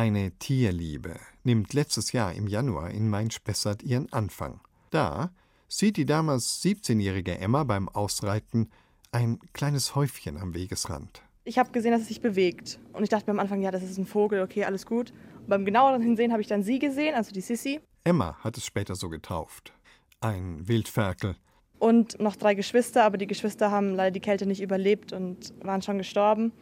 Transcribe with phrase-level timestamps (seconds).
[0.00, 4.62] Eine Tierliebe nimmt letztes Jahr im Januar in Main-Spessart ihren Anfang.
[4.88, 5.30] Da
[5.68, 8.70] sieht die damals 17-jährige Emma beim Ausreiten
[9.12, 11.20] ein kleines Häufchen am Wegesrand.
[11.44, 12.78] Ich habe gesehen, dass es sich bewegt.
[12.94, 15.12] Und ich dachte mir am Anfang, ja, das ist ein Vogel, okay, alles gut.
[15.40, 17.80] Und beim genaueren Hinsehen habe ich dann sie gesehen, also die Sissi.
[18.02, 19.74] Emma hat es später so getauft.
[20.22, 21.36] Ein Wildferkel.
[21.78, 25.82] Und noch drei Geschwister, aber die Geschwister haben leider die Kälte nicht überlebt und waren
[25.82, 26.52] schon gestorben.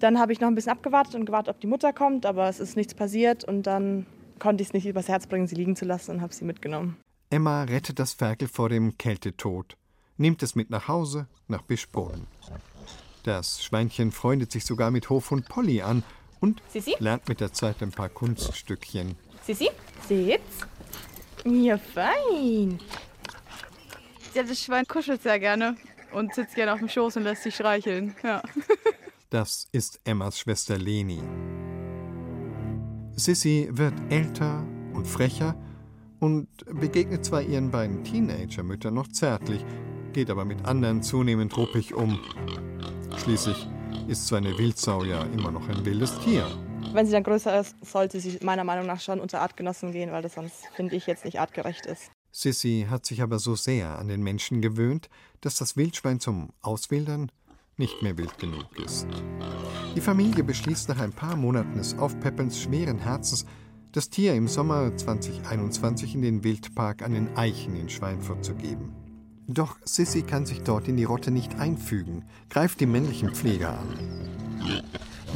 [0.00, 2.60] Dann habe ich noch ein bisschen abgewartet und gewartet, ob die Mutter kommt, aber es
[2.60, 3.44] ist nichts passiert.
[3.44, 4.06] Und dann
[4.38, 6.96] konnte ich es nicht übers Herz bringen, sie liegen zu lassen und habe sie mitgenommen.
[7.30, 9.76] Emma rettet das Ferkel vor dem Kältetod,
[10.16, 12.26] nimmt es mit nach Hause, nach Bischboden.
[13.22, 16.02] Das Schweinchen freundet sich sogar mit Hofhund Polly an
[16.40, 16.94] und Sissi?
[16.98, 19.16] lernt mit der Zeit ein paar Kunststückchen.
[19.42, 19.70] Sissi,
[20.06, 20.66] sitz.
[21.44, 22.78] Ja, fein.
[24.34, 25.76] Ja, das Schwein kuschelt sehr gerne
[26.12, 28.14] und sitzt gerne auf dem Schoß und lässt sich streicheln.
[28.22, 28.42] Ja.
[29.30, 31.20] Das ist Emmas Schwester Leni.
[33.16, 35.56] Sissy wird älter und frecher
[36.20, 36.48] und
[36.80, 39.64] begegnet zwar ihren beiden Teenagermüttern noch zärtlich,
[40.12, 42.20] geht aber mit anderen zunehmend ruppig um.
[43.16, 43.68] Schließlich
[44.08, 46.46] ist so eine Wildsau ja immer noch ein wildes Tier.
[46.92, 50.22] Wenn sie dann größer ist, sollte sie meiner Meinung nach schon unter Artgenossen gehen, weil
[50.22, 52.10] das sonst, finde ich, jetzt nicht artgerecht ist.
[52.30, 55.08] Sissy hat sich aber so sehr an den Menschen gewöhnt,
[55.40, 57.30] dass das Wildschwein zum Auswildern
[57.76, 59.06] nicht mehr wild genug ist.
[59.96, 63.46] Die Familie beschließt nach ein paar Monaten des Aufpeppens schweren Herzens,
[63.92, 68.92] das Tier im Sommer 2021 in den Wildpark an den Eichen in Schweinfurt zu geben.
[69.46, 74.82] Doch Sissy kann sich dort in die Rotte nicht einfügen, greift die männlichen Pfleger an.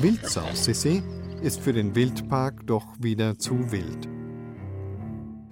[0.01, 1.03] Wildsau Sissy
[1.43, 4.09] ist für den Wildpark doch wieder zu wild.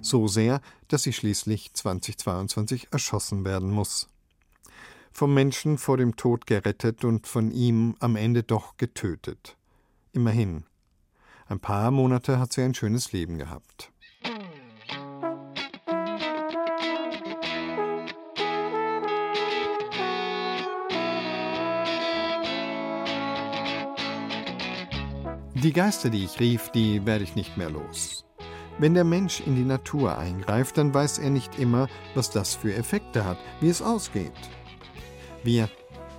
[0.01, 4.09] So sehr, dass sie schließlich 2022 erschossen werden muss
[5.17, 9.57] vom Menschen vor dem Tod gerettet und von ihm am Ende doch getötet.
[10.13, 10.65] Immerhin.
[11.47, 13.91] Ein paar Monate hat sie ein schönes Leben gehabt.
[25.55, 28.23] Die Geister, die ich rief, die werde ich nicht mehr los.
[28.77, 32.75] Wenn der Mensch in die Natur eingreift, dann weiß er nicht immer, was das für
[32.75, 34.31] Effekte hat, wie es ausgeht.
[35.47, 35.69] Wir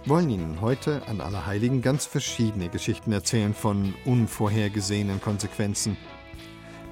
[0.06, 5.98] wollen Ihnen heute an Allerheiligen ganz verschiedene Geschichten erzählen von unvorhergesehenen Konsequenzen.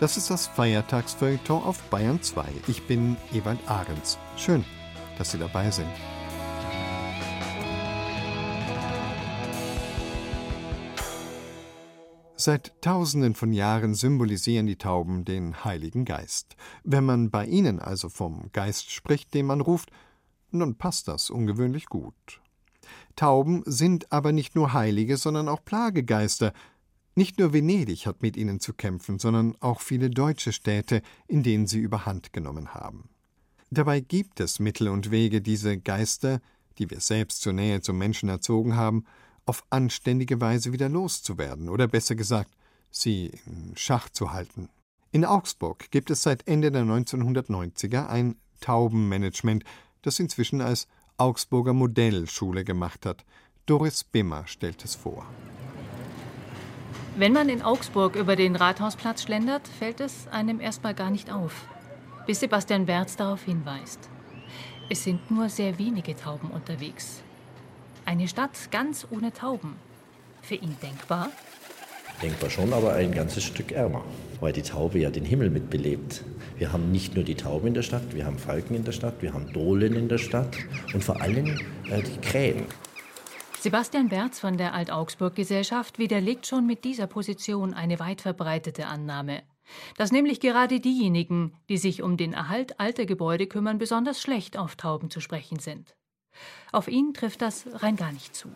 [0.01, 2.45] Das ist das Feiertagsfeuilleton auf Bayern 2.
[2.69, 4.19] Ich bin Ewald Ahrens.
[4.37, 4.67] Schön,
[5.17, 5.89] dass Sie dabei sind.
[12.37, 16.55] Seit Tausenden von Jahren symbolisieren die Tauben den Heiligen Geist.
[16.85, 19.91] Wenn man bei ihnen also vom Geist spricht, den man ruft,
[20.51, 22.41] nun passt das ungewöhnlich gut.
[23.17, 26.53] Tauben sind aber nicht nur Heilige, sondern auch Plagegeister.
[27.15, 31.67] Nicht nur Venedig hat mit ihnen zu kämpfen, sondern auch viele deutsche Städte, in denen
[31.67, 33.09] sie überhand genommen haben.
[33.71, 36.41] Dabei gibt es Mittel und Wege, diese Geister,
[36.79, 39.05] die wir selbst zur Nähe zum Menschen erzogen haben,
[39.47, 42.51] auf anständige Weise wieder loszuwerden, oder besser gesagt,
[42.91, 44.69] sie in Schach zu halten.
[45.11, 49.65] In Augsburg gibt es seit Ende der 1990er ein Taubenmanagement,
[50.03, 50.87] das inzwischen als
[51.19, 53.25] Augsburger Modellschule gemacht hat.
[53.67, 55.27] Doris Bimmer stellt es vor.
[57.17, 61.65] Wenn man in Augsburg über den Rathausplatz schlendert, fällt es einem erstmal gar nicht auf,
[62.27, 64.11] bis Sebastian Wertz darauf hinweist.
[64.91, 67.23] Es sind nur sehr wenige Tauben unterwegs.
[68.05, 69.77] Eine Stadt ganz ohne Tauben.
[70.43, 71.31] Für ihn denkbar?
[72.23, 74.03] Denkbar schon, aber ein ganzes Stück ärmer,
[74.41, 76.25] weil die Taube ja den Himmel mitbelebt.
[76.57, 79.21] Wir haben nicht nur die Tauben in der Stadt, wir haben Falken in der Stadt,
[79.21, 80.57] wir haben Dohlen in der Stadt
[80.95, 81.47] und vor allem
[81.91, 82.65] äh, die Krähen.
[83.61, 89.43] Sebastian Berz von der Alt-Augsburg-Gesellschaft widerlegt schon mit dieser Position eine weit verbreitete Annahme.
[89.97, 94.77] Dass nämlich gerade diejenigen, die sich um den Erhalt alter Gebäude kümmern, besonders schlecht auf
[94.77, 95.97] Tauben zu sprechen sind.
[96.71, 98.49] Auf ihn trifft das rein gar nicht zu.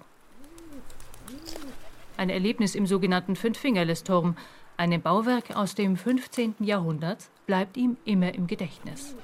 [2.20, 4.36] Ein Erlebnis im sogenannten Fünffingerlesturm,
[4.76, 6.56] einem Bauwerk aus dem 15.
[6.58, 9.17] Jahrhundert, bleibt ihm immer im Gedächtnis.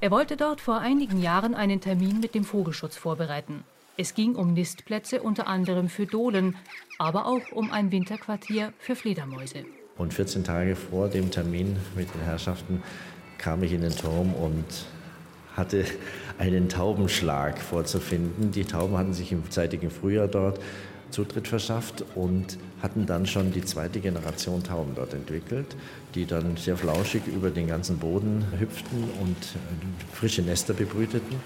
[0.00, 3.64] Er wollte dort vor einigen Jahren einen Termin mit dem Vogelschutz vorbereiten.
[3.96, 6.54] Es ging um Nistplätze unter anderem für Dohlen,
[6.98, 9.64] aber auch um ein Winterquartier für Fledermäuse.
[9.96, 12.80] Und 14 Tage vor dem Termin mit den Herrschaften
[13.38, 14.86] kam ich in den Turm und
[15.56, 15.84] hatte
[16.38, 18.52] einen Taubenschlag vorzufinden.
[18.52, 20.60] Die Tauben hatten sich im zeitigen Frühjahr dort
[21.10, 25.76] Zutritt verschafft und hatten dann schon die zweite Generation Tauben dort entwickelt,
[26.14, 29.36] die dann sehr flauschig über den ganzen Boden hüpften und
[30.12, 31.40] frische Nester bebrüteten.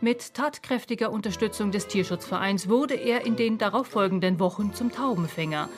[0.00, 5.68] Mit tatkräftiger Unterstützung des Tierschutzvereins wurde er in den darauffolgenden Wochen zum Taubenfänger.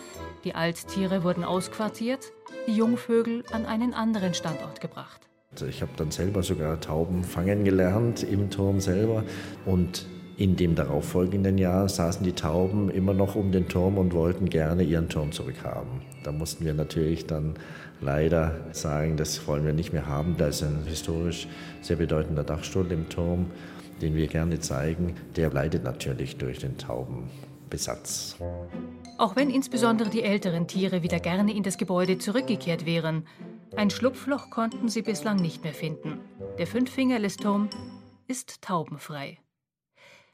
[0.44, 2.32] Die Alttiere wurden ausquartiert,
[2.66, 5.20] die Jungvögel an einen anderen Standort gebracht.
[5.62, 9.24] Ich habe dann selber sogar Tauben fangen gelernt im Turm selber
[9.64, 10.06] und
[10.36, 14.82] in dem darauffolgenden Jahr saßen die Tauben immer noch um den Turm und wollten gerne
[14.82, 16.00] ihren Turm zurückhaben.
[16.24, 17.54] Da mussten wir natürlich dann
[18.00, 20.34] leider sagen, das wollen wir nicht mehr haben.
[20.36, 21.46] Da ist ein historisch
[21.82, 23.46] sehr bedeutender Dachstuhl im Turm
[24.00, 28.36] den wir gerne zeigen, der leidet natürlich durch den Taubenbesatz.
[29.18, 33.24] Auch wenn insbesondere die älteren Tiere wieder gerne in das Gebäude zurückgekehrt wären,
[33.76, 36.20] ein Schlupfloch konnten sie bislang nicht mehr finden.
[36.58, 37.68] Der Fünffingerlisturm
[38.28, 39.38] ist taubenfrei.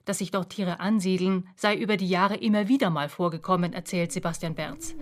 [0.04, 4.54] Dass sich dort Tiere ansiedeln, sei über die Jahre immer wieder mal vorgekommen, erzählt Sebastian
[4.54, 4.94] Berz.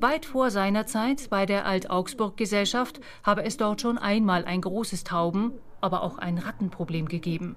[0.00, 5.52] Weit vor seiner Zeit bei der Alt-Augsburg-Gesellschaft habe es dort schon einmal ein großes Tauben,
[5.80, 7.56] aber auch ein Rattenproblem gegeben.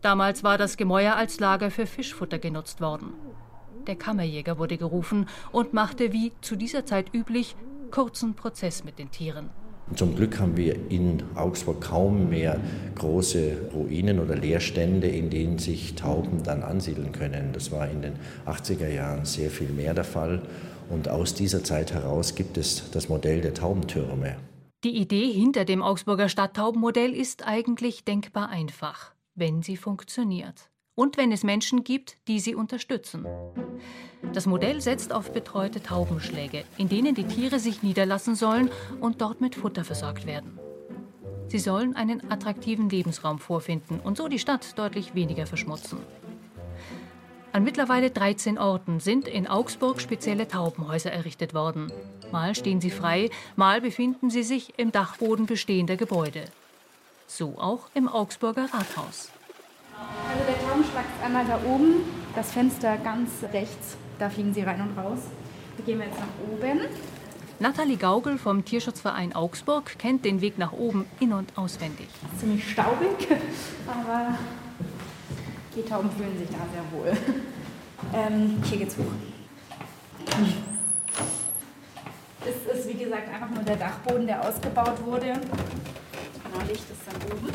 [0.00, 3.12] Damals war das Gemäuer als Lager für Fischfutter genutzt worden.
[3.86, 7.56] Der Kammerjäger wurde gerufen und machte, wie zu dieser Zeit üblich,
[7.94, 9.50] kurzen Prozess mit den Tieren.
[9.94, 12.58] Zum Glück haben wir in Augsburg kaum mehr
[12.96, 17.52] große Ruinen oder Leerstände, in denen sich Tauben dann ansiedeln können.
[17.52, 18.14] Das war in den
[18.46, 20.42] 80er Jahren sehr viel mehr der Fall.
[20.90, 24.38] Und aus dieser Zeit heraus gibt es das Modell der Taubentürme.
[24.82, 30.68] Die Idee hinter dem Augsburger Stadttaubenmodell ist eigentlich denkbar einfach, wenn sie funktioniert.
[30.96, 33.24] Und wenn es Menschen gibt, die sie unterstützen.
[34.32, 39.40] Das Modell setzt auf betreute Taubenschläge, in denen die Tiere sich niederlassen sollen und dort
[39.40, 40.58] mit Futter versorgt werden.
[41.48, 45.98] Sie sollen einen attraktiven Lebensraum vorfinden und so die Stadt deutlich weniger verschmutzen.
[47.52, 51.92] An mittlerweile 13 Orten sind in Augsburg spezielle Taubenhäuser errichtet worden.
[52.32, 56.46] Mal stehen sie frei, mal befinden sie sich im Dachboden bestehender Gebäude.
[57.28, 59.30] So auch im Augsburger Rathaus.
[60.28, 62.02] Also der Taubenschlag ist einmal da oben,
[62.34, 65.18] das Fenster ganz rechts, da fliegen sie rein und raus.
[65.76, 66.80] Da gehen wir jetzt nach oben.
[67.60, 72.08] Nathalie Gaugel vom Tierschutzverein Augsburg kennt den Weg nach oben in- und auswendig.
[72.38, 73.28] Ziemlich staubig,
[73.86, 74.36] aber
[75.76, 77.16] die Tauben fühlen sich da sehr wohl.
[78.12, 79.04] Ähm, hier geht's hoch.
[82.44, 85.26] Es ist wie gesagt einfach nur der Dachboden, der ausgebaut wurde.
[85.26, 87.48] Genau, Licht ist dann oben.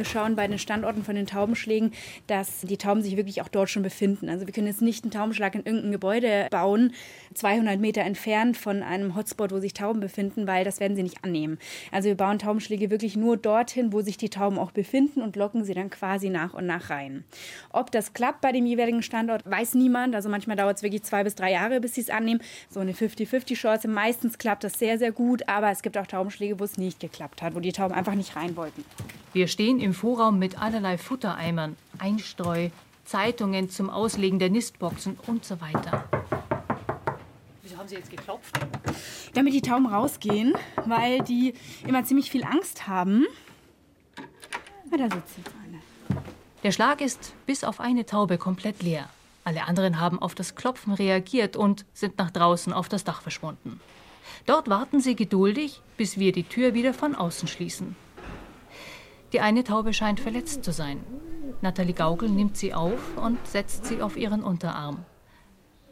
[0.00, 1.92] Wir schauen bei den Standorten von den Taubenschlägen,
[2.26, 4.30] dass die Tauben sich wirklich auch dort schon befinden.
[4.30, 6.94] Also wir können jetzt nicht einen Taubenschlag in irgendein Gebäude bauen,
[7.34, 11.22] 200 Meter entfernt von einem Hotspot, wo sich Tauben befinden, weil das werden sie nicht
[11.22, 11.58] annehmen.
[11.92, 15.64] Also wir bauen Taubenschläge wirklich nur dorthin, wo sich die Tauben auch befinden und locken
[15.64, 17.24] sie dann quasi nach und nach rein.
[17.68, 20.14] Ob das klappt bei dem jeweiligen Standort, weiß niemand.
[20.14, 22.40] Also manchmal dauert es wirklich zwei bis drei Jahre, bis sie es annehmen.
[22.70, 23.86] So eine 50-50-Chance.
[23.86, 27.42] Meistens klappt das sehr, sehr gut, aber es gibt auch Taubenschläge, wo es nicht geklappt
[27.42, 28.82] hat, wo die Tauben einfach nicht rein wollten.
[29.32, 32.70] Wir stehen im Vorraum mit allerlei Futtereimern, Einstreu,
[33.04, 36.04] Zeitungen zum Auslegen der Nistboxen und so weiter.
[37.62, 38.58] Wieso haben Sie jetzt geklopft?
[39.34, 40.54] Damit die Tauben rausgehen,
[40.86, 41.54] weil die
[41.86, 43.26] immer ziemlich viel Angst haben.
[44.90, 46.22] Na, da sitzt jetzt eine.
[46.62, 49.08] Der Schlag ist bis auf eine Taube komplett leer.
[49.44, 53.80] Alle anderen haben auf das Klopfen reagiert und sind nach draußen auf das Dach verschwunden.
[54.46, 57.96] Dort warten sie geduldig, bis wir die Tür wieder von außen schließen.
[59.32, 61.04] Die eine Taube scheint verletzt zu sein.
[61.62, 65.04] Nathalie Gaugel nimmt sie auf und setzt sie auf ihren Unterarm.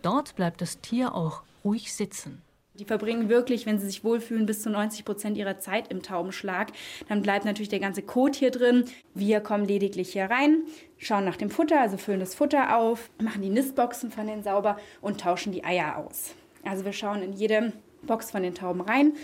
[0.02, 2.43] Dort bleibt das Tier auch ruhig sitzen.
[2.74, 6.70] Die verbringen wirklich, wenn sie sich wohlfühlen, bis zu 90 Prozent ihrer Zeit im Taubenschlag.
[7.08, 8.84] Dann bleibt natürlich der ganze Kot hier drin.
[9.15, 10.62] Wir kommen lediglich hier rein,
[10.96, 14.79] schauen nach dem Futter, also füllen das Futter auf, machen die Nistboxen von denen sauber
[15.01, 16.34] und tauschen die Eier aus.
[16.65, 17.72] Also wir schauen in jede
[18.03, 19.15] Box von den Tauben rein,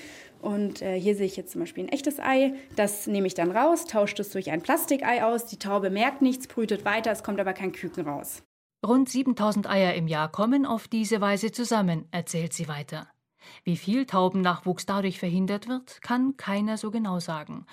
[0.40, 2.54] und äh, hier sehe ich jetzt zum Beispiel ein echtes Ei.
[2.76, 5.46] Das nehme ich dann raus, tausche es durch ein Plastikei aus.
[5.46, 8.42] Die Taube merkt nichts, brütet weiter, es kommt aber kein Küken raus.
[8.84, 13.08] Rund 7000 Eier im Jahr kommen auf diese Weise zusammen, erzählt sie weiter.
[13.62, 17.66] Wie viel Taubennachwuchs dadurch verhindert wird, kann keiner so genau sagen.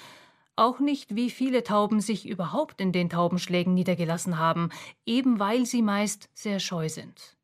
[0.55, 4.69] Auch nicht, wie viele Tauben sich überhaupt in den Taubenschlägen niedergelassen haben,
[5.05, 7.37] eben weil sie meist sehr scheu sind.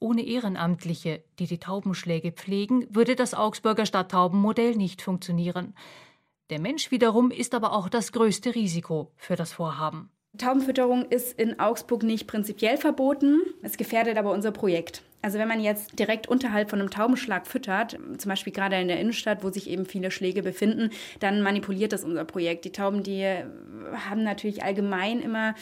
[0.00, 5.74] Ohne Ehrenamtliche, die die Taubenschläge pflegen, würde das Augsburger Stadttaubenmodell nicht funktionieren.
[6.48, 10.10] Der Mensch wiederum ist aber auch das größte Risiko für das Vorhaben.
[10.38, 13.40] Taubenfütterung ist in Augsburg nicht prinzipiell verboten.
[13.62, 15.02] Es gefährdet aber unser Projekt.
[15.22, 19.00] Also wenn man jetzt direkt unterhalb von einem Taubenschlag füttert, zum Beispiel gerade in der
[19.00, 22.64] Innenstadt, wo sich eben viele Schläge befinden, dann manipuliert das unser Projekt.
[22.64, 23.26] Die Tauben, die
[24.08, 25.54] haben natürlich allgemein immer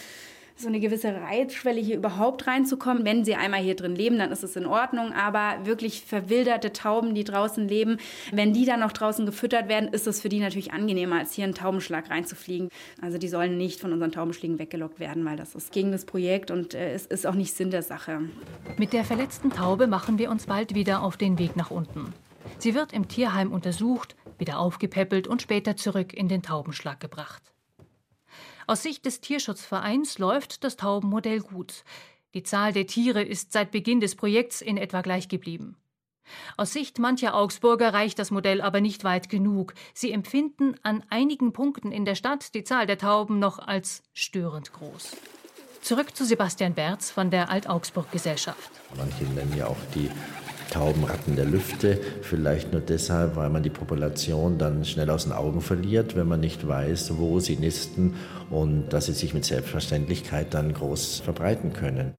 [0.60, 3.04] so eine gewisse Reizschwelle, hier überhaupt reinzukommen.
[3.04, 5.12] Wenn sie einmal hier drin leben, dann ist es in Ordnung.
[5.12, 7.98] Aber wirklich verwilderte Tauben, die draußen leben,
[8.32, 11.44] wenn die dann noch draußen gefüttert werden, ist es für die natürlich angenehmer, als hier
[11.44, 12.68] einen Taubenschlag reinzufliegen.
[13.00, 16.50] Also die sollen nicht von unseren Taubenschlägen weggelockt werden, weil das ist gegen das Projekt
[16.50, 18.20] und äh, es ist auch nicht Sinn der Sache.
[18.76, 22.12] Mit der verletzten Taube machen wir uns bald wieder auf den Weg nach unten.
[22.58, 27.42] Sie wird im Tierheim untersucht, wieder aufgepäppelt und später zurück in den Taubenschlag gebracht.
[28.68, 31.84] Aus Sicht des Tierschutzvereins läuft das Taubenmodell gut.
[32.34, 35.78] Die Zahl der Tiere ist seit Beginn des Projekts in etwa gleich geblieben.
[36.58, 39.72] Aus Sicht mancher Augsburger reicht das Modell aber nicht weit genug.
[39.94, 44.74] Sie empfinden an einigen Punkten in der Stadt die Zahl der Tauben noch als störend
[44.74, 45.16] groß.
[45.80, 48.70] Zurück zu Sebastian Berz von der Alt-Augsburg-Gesellschaft.
[48.94, 50.10] Manche nennen ja auch die
[50.70, 55.60] Taubenratten der Lüfte, vielleicht nur deshalb, weil man die Population dann schnell aus den Augen
[55.60, 58.14] verliert, wenn man nicht weiß, wo sie nisten
[58.50, 62.14] und dass sie sich mit Selbstverständlichkeit dann groß verbreiten können.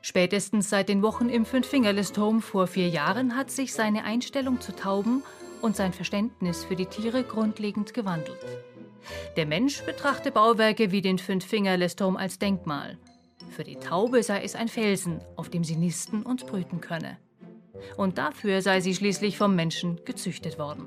[0.00, 5.22] Spätestens seit den Wochen im Fünf-Fingerlist-Home vor vier Jahren hat sich seine Einstellung zu Tauben
[5.60, 8.38] und sein Verständnis für die Tiere grundlegend gewandelt.
[9.36, 12.98] Der Mensch betrachte Bauwerke wie den Fünf-Fingerlist-Home als Denkmal.
[13.50, 17.18] Für die Taube sei es ein Felsen, auf dem sie nisten und brüten könne.
[17.96, 20.86] Und dafür sei sie schließlich vom Menschen gezüchtet worden.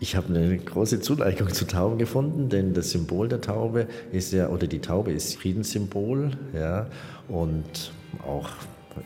[0.00, 4.48] Ich habe eine große Zuneigung zu Tauben gefunden, denn das Symbol der Taube ist ja,
[4.48, 6.88] oder die Taube ist Friedenssymbol, ja,
[7.28, 7.92] und
[8.26, 8.50] auch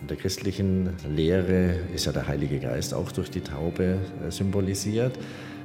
[0.01, 5.19] in der christlichen Lehre ist ja der Heilige Geist auch durch die Taube äh, symbolisiert.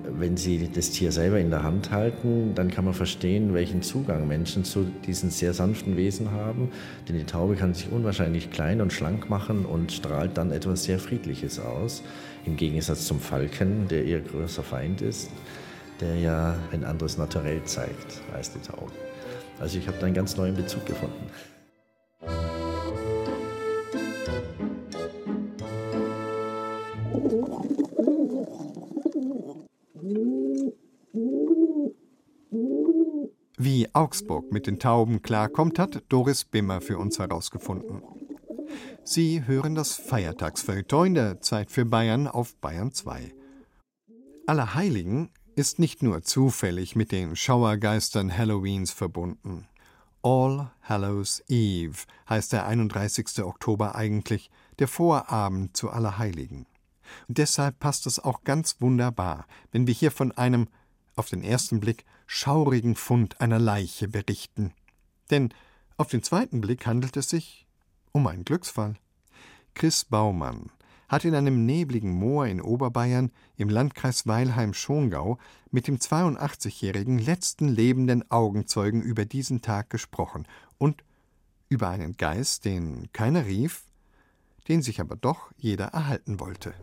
[0.05, 4.27] Wenn Sie das Tier selber in der Hand halten, dann kann man verstehen, welchen Zugang
[4.27, 6.71] Menschen zu diesen sehr sanften Wesen haben.
[7.07, 10.99] Denn die Taube kann sich unwahrscheinlich klein und schlank machen und strahlt dann etwas sehr
[10.99, 12.03] Friedliches aus.
[12.45, 15.29] Im Gegensatz zum Falken, der ihr größer Feind ist,
[16.01, 18.91] der ja ein anderes Naturell zeigt als die Taube.
[19.59, 21.29] Also ich habe da einen ganz neuen Bezug gefunden.
[33.57, 38.01] Wie Augsburg mit den Tauben klarkommt, hat Doris Bimmer für uns herausgefunden.
[39.03, 43.31] Sie hören das Feiertagsfeuilleton der Zeit für Bayern auf Bayern 2.
[44.47, 49.67] Allerheiligen ist nicht nur zufällig mit den Schauergeistern Halloweens verbunden.
[50.23, 53.43] All Hallows Eve heißt der 31.
[53.43, 56.65] Oktober eigentlich, der Vorabend zu Allerheiligen.
[57.27, 60.69] Und deshalb passt es auch ganz wunderbar, wenn wir hier von einem,
[61.15, 64.73] auf den ersten Blick, schaurigen Fund einer Leiche berichten.
[65.29, 65.53] Denn
[65.97, 67.67] auf den zweiten Blick handelt es sich
[68.11, 68.95] um einen Glücksfall.
[69.75, 70.71] Chris Baumann
[71.07, 75.37] hat in einem nebligen Moor in Oberbayern im Landkreis Weilheim-Schongau
[75.69, 80.47] mit dem 82-jährigen letzten lebenden Augenzeugen über diesen Tag gesprochen
[80.79, 81.03] und
[81.69, 83.83] über einen Geist, den keiner rief,
[84.67, 86.73] den sich aber doch jeder erhalten wollte.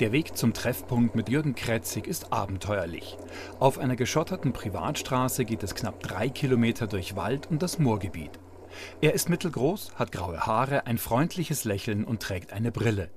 [0.00, 3.18] Der Weg zum Treffpunkt mit Jürgen Kretzig ist abenteuerlich.
[3.58, 8.30] Auf einer geschotterten Privatstraße geht es knapp drei Kilometer durch Wald und das Moorgebiet.
[9.00, 13.10] Er ist mittelgroß, hat graue Haare, ein freundliches Lächeln und trägt eine Brille.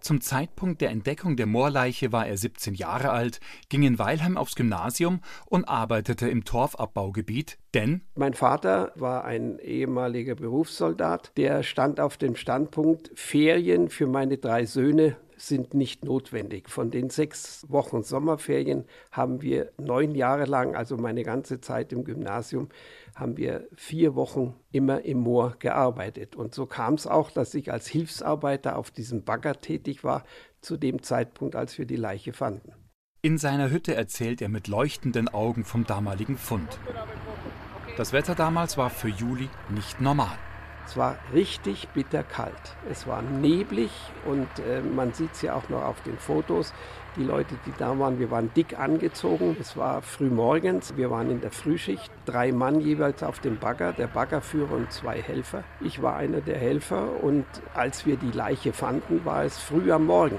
[0.00, 4.54] Zum Zeitpunkt der Entdeckung der Moorleiche war er 17 Jahre alt, ging in Weilheim aufs
[4.54, 12.16] Gymnasium und arbeitete im Torfabbaugebiet, denn mein Vater war ein ehemaliger Berufssoldat, der stand auf
[12.16, 15.16] dem Standpunkt, Ferien für meine drei Söhne
[15.46, 16.68] sind nicht notwendig.
[16.68, 22.04] Von den sechs Wochen Sommerferien haben wir neun Jahre lang, also meine ganze Zeit im
[22.04, 22.68] Gymnasium,
[23.14, 26.36] haben wir vier Wochen immer im Moor gearbeitet.
[26.36, 30.24] Und so kam es auch, dass ich als Hilfsarbeiter auf diesem Bagger tätig war,
[30.60, 32.72] zu dem Zeitpunkt, als wir die Leiche fanden.
[33.22, 36.78] In seiner Hütte erzählt er mit leuchtenden Augen vom damaligen Fund.
[37.96, 40.36] Das Wetter damals war für Juli nicht normal.
[40.86, 42.76] Es war richtig bitterkalt.
[42.90, 43.90] Es war neblig
[44.26, 46.72] und äh, man sieht es ja auch noch auf den Fotos.
[47.16, 49.56] Die Leute, die da waren, wir waren dick angezogen.
[49.60, 50.96] Es war früh morgens.
[50.96, 52.10] Wir waren in der Frühschicht.
[52.26, 55.64] Drei Mann jeweils auf dem Bagger, der Baggerführer und zwei Helfer.
[55.80, 60.06] Ich war einer der Helfer und als wir die Leiche fanden, war es früh am
[60.06, 60.38] Morgen.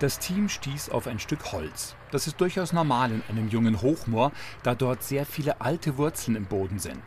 [0.00, 1.94] Das Team stieß auf ein Stück Holz.
[2.10, 4.32] Das ist durchaus normal in einem jungen Hochmoor,
[4.62, 7.00] da dort sehr viele alte Wurzeln im Boden sind.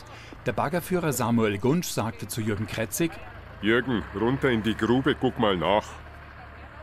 [0.47, 3.11] Der Baggerführer Samuel Gunsch sagte zu Jürgen Kretzig:
[3.61, 5.83] Jürgen, runter in die Grube, guck mal nach.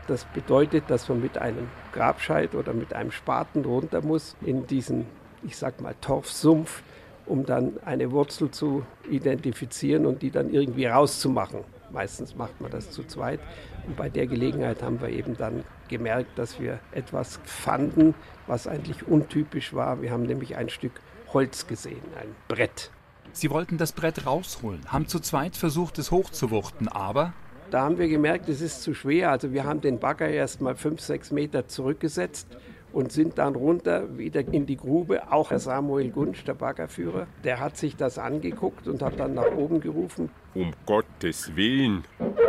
[0.05, 5.07] Das bedeutet, dass man mit einem Grabscheit oder mit einem Spaten runter muss in diesen,
[5.41, 6.83] ich sag mal, Torfsumpf,
[7.25, 11.61] um dann eine Wurzel zu identifizieren und die dann irgendwie rauszumachen.
[11.91, 13.39] Meistens macht man das zu zweit.
[13.87, 18.13] Und bei der Gelegenheit haben wir eben dann gemerkt, dass wir etwas fanden,
[18.45, 20.03] was eigentlich untypisch war.
[20.03, 21.01] Wir haben nämlich ein Stück
[21.33, 22.91] Holz gesehen, ein Brett.
[23.35, 27.33] Sie wollten das Brett rausholen, haben zu zweit versucht, es hochzuwuchten, aber
[27.69, 29.31] da haben wir gemerkt, es ist zu schwer.
[29.31, 32.47] Also wir haben den Bagger erst mal fünf, sechs Meter zurückgesetzt
[32.93, 35.33] und sind dann runter wieder in die Grube.
[35.33, 39.51] Auch Herr Samuel Gunsch, der Baggerführer, der hat sich das angeguckt und hat dann nach
[39.57, 40.29] oben gerufen.
[40.53, 42.05] Um Gottes Willen,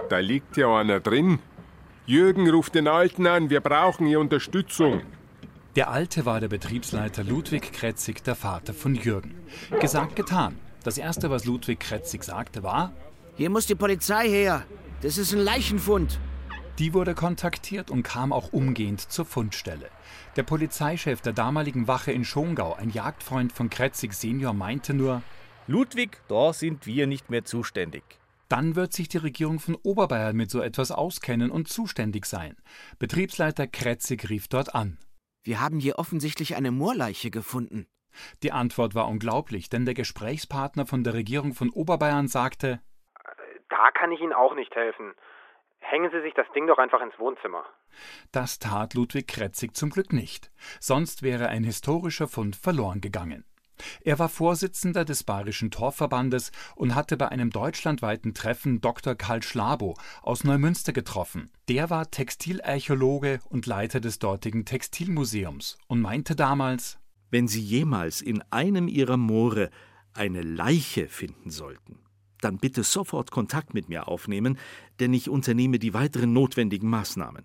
[0.09, 1.41] da liegt ja einer drin.
[2.07, 5.01] Jürgen ruft den Alten an, wir brauchen hier Unterstützung.
[5.75, 9.35] Der Alte war der Betriebsleiter Ludwig Kretzig, der Vater von Jürgen.
[9.81, 10.57] Gesagt, getan.
[10.87, 12.93] Das Erste, was Ludwig Kretzig sagte, war:
[13.35, 14.65] Hier muss die Polizei her.
[15.03, 16.21] Das ist ein Leichenfund.
[16.79, 19.91] Die wurde kontaktiert und kam auch umgehend zur Fundstelle.
[20.37, 25.23] Der Polizeichef der damaligen Wache in Schongau, ein Jagdfreund von Kretzig Senior, meinte nur:
[25.67, 28.05] Ludwig, da sind wir nicht mehr zuständig.
[28.49, 32.55] Dann wird sich die Regierung von Oberbayern mit so etwas auskennen und zuständig sein.
[33.01, 34.99] Betriebsleiter Kretzig rief dort an.
[35.43, 37.89] Wir haben hier offensichtlich eine Moorleiche gefunden.
[38.43, 42.81] Die Antwort war unglaublich, denn der Gesprächspartner von der Regierung von Oberbayern sagte:
[43.69, 45.15] da kann ich Ihnen auch nicht helfen.
[45.79, 47.65] Hängen Sie sich das Ding doch einfach ins Wohnzimmer.
[48.33, 50.51] Das tat Ludwig Kretzig zum Glück nicht.
[50.81, 53.45] Sonst wäre ein historischer Fund verloren gegangen.
[54.01, 59.15] Er war Vorsitzender des Bayerischen Torverbandes und hatte bei einem deutschlandweiten Treffen Dr.
[59.15, 61.51] Karl Schlabo aus Neumünster getroffen.
[61.69, 66.99] Der war Textilarchäologe und Leiter des dortigen Textilmuseums und meinte damals:
[67.31, 69.71] Wenn Sie jemals in einem Ihrer Moore
[70.13, 71.99] eine Leiche finden sollten,
[72.41, 74.59] dann bitte sofort Kontakt mit mir aufnehmen,
[75.01, 77.45] denn ich unternehme die weiteren notwendigen Maßnahmen.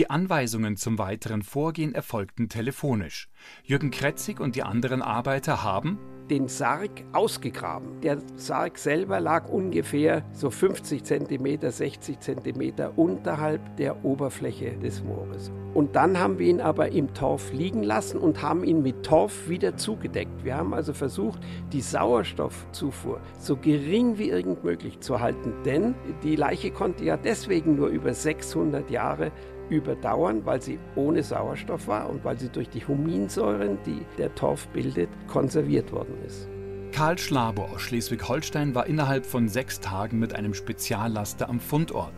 [0.00, 3.28] Die Anweisungen zum weiteren Vorgehen erfolgten telefonisch.
[3.64, 5.98] Jürgen Kretzig und die anderen Arbeiter haben
[6.30, 8.00] den Sarg ausgegraben.
[8.00, 15.50] Der Sarg selber lag ungefähr so 50 cm, 60 cm unterhalb der Oberfläche des Moores.
[15.74, 19.48] Und dann haben wir ihn aber im Torf liegen lassen und haben ihn mit Torf
[19.48, 20.44] wieder zugedeckt.
[20.44, 21.40] Wir haben also versucht,
[21.72, 27.74] die Sauerstoffzufuhr so gering wie irgend möglich zu halten, denn die Leiche konnte ja deswegen
[27.74, 29.32] nur über 600 Jahre
[29.70, 34.68] überdauern, weil sie ohne Sauerstoff war und weil sie durch die Huminsäuren, die der Torf
[34.68, 36.48] bildet, konserviert worden ist.
[36.92, 42.12] Karl Schlabo aus Schleswig-Holstein war innerhalb von sechs Tagen mit einem Speziallaster am Fundort.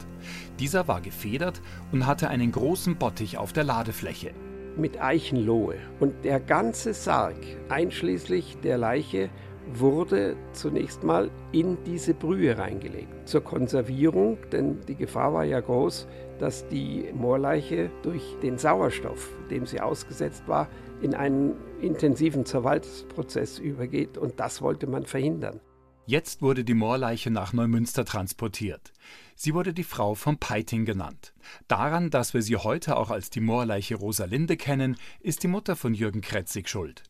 [0.59, 1.61] Dieser war gefedert
[1.93, 4.33] und hatte einen großen Bottich auf der Ladefläche.
[4.77, 5.77] Mit Eichenlohe.
[6.01, 7.37] Und der ganze Sarg,
[7.69, 9.29] einschließlich der Leiche,
[9.79, 13.29] wurde zunächst mal in diese Brühe reingelegt.
[13.29, 16.07] Zur Konservierung, denn die Gefahr war ja groß,
[16.39, 20.69] dass die Moorleiche durch den Sauerstoff, dem sie ausgesetzt war,
[21.01, 25.61] in einen intensiven Zerwaltungsprozess übergeht und das wollte man verhindern.
[26.05, 28.93] Jetzt wurde die Moorleiche nach Neumünster transportiert.
[29.37, 31.33] Sie wurde die Frau von Peiting genannt.
[31.69, 35.95] Daran, dass wir sie heute auch als die Moorleiche Rosalinde kennen, ist die Mutter von
[35.95, 37.05] Jürgen Kretzig schuld.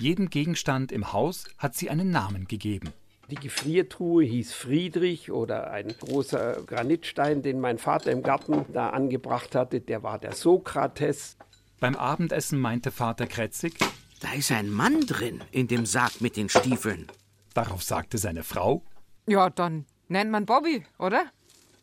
[0.00, 2.92] Jedem Gegenstand im Haus hat sie einen Namen gegeben.
[3.30, 9.54] Die Gefriertruhe hieß Friedrich oder ein großer Granitstein, den mein Vater im Garten da angebracht
[9.54, 11.36] hatte, der war der Sokrates.
[11.78, 13.74] Beim Abendessen meinte Vater Kretzig,
[14.20, 17.06] da ist ein Mann drin in dem Sarg mit den Stiefeln.
[17.52, 18.82] Darauf sagte seine Frau,
[19.28, 21.26] ja, dann nennt man Bobby, oder?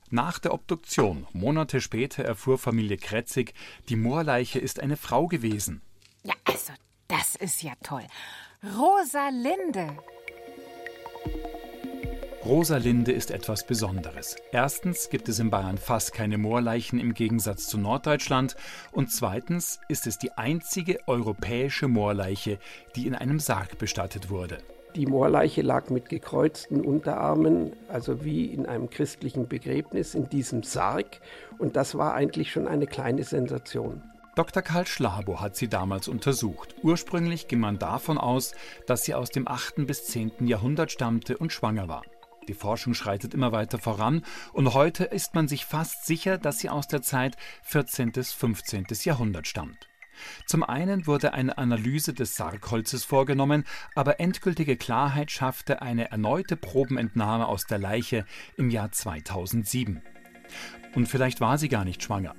[0.10, 3.54] Nach der Obduktion, Monate später, erfuhr Familie Kretzig,
[3.88, 5.82] die Moorleiche ist eine Frau gewesen.
[6.24, 6.74] Ja, also,
[7.08, 8.04] das ist ja toll.
[8.78, 9.98] Rosalinde.
[12.46, 14.36] Rosalinde ist etwas Besonderes.
[14.52, 18.56] Erstens gibt es in Bayern fast keine Moorleichen im Gegensatz zu Norddeutschland
[18.92, 22.60] und zweitens ist es die einzige europäische Moorleiche,
[22.96, 24.60] die in einem Sarg bestattet wurde.
[24.96, 31.20] Die Moorleiche lag mit gekreuzten Unterarmen, also wie in einem christlichen Begräbnis, in diesem Sarg
[31.58, 34.04] und das war eigentlich schon eine kleine Sensation.
[34.36, 34.62] Dr.
[34.62, 36.76] Karl Schlabo hat sie damals untersucht.
[36.84, 38.54] Ursprünglich ging man davon aus,
[38.86, 39.88] dass sie aus dem 8.
[39.88, 40.46] bis 10.
[40.46, 42.04] Jahrhundert stammte und schwanger war.
[42.50, 46.70] Die Forschung schreitet immer weiter voran und heute ist man sich fast sicher, dass sie
[46.70, 48.12] aus der Zeit 14.
[48.12, 48.88] bis 15.
[49.04, 49.88] Jahrhundert stammt.
[50.46, 53.64] Zum einen wurde eine Analyse des Sargholzes vorgenommen,
[53.96, 58.26] aber endgültige Klarheit schaffte eine erneute Probenentnahme aus der Leiche
[58.58, 60.02] im Jahr 2007.
[60.94, 62.36] Und vielleicht war sie gar nicht schwanger.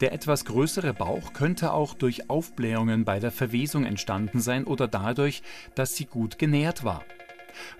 [0.00, 5.42] Der etwas größere Bauch könnte auch durch Aufblähungen bei der Verwesung entstanden sein oder dadurch,
[5.74, 7.04] dass sie gut genährt war.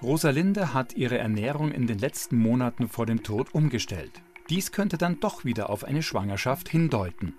[0.03, 4.23] Rosalinde hat ihre Ernährung in den letzten Monaten vor dem Tod umgestellt.
[4.49, 7.35] Dies könnte dann doch wieder auf eine Schwangerschaft hindeuten.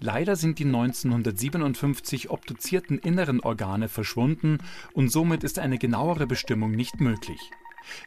[0.00, 4.58] Leider sind die 1957 obduzierten inneren Organe verschwunden
[4.92, 7.50] und somit ist eine genauere Bestimmung nicht möglich.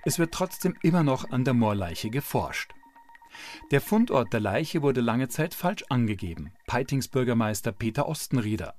[0.03, 2.73] Es wird trotzdem immer noch an der Moorleiche geforscht.
[3.71, 6.53] Der Fundort der Leiche wurde lange Zeit falsch angegeben.
[6.67, 8.75] Peitings Bürgermeister Peter Ostenrieder.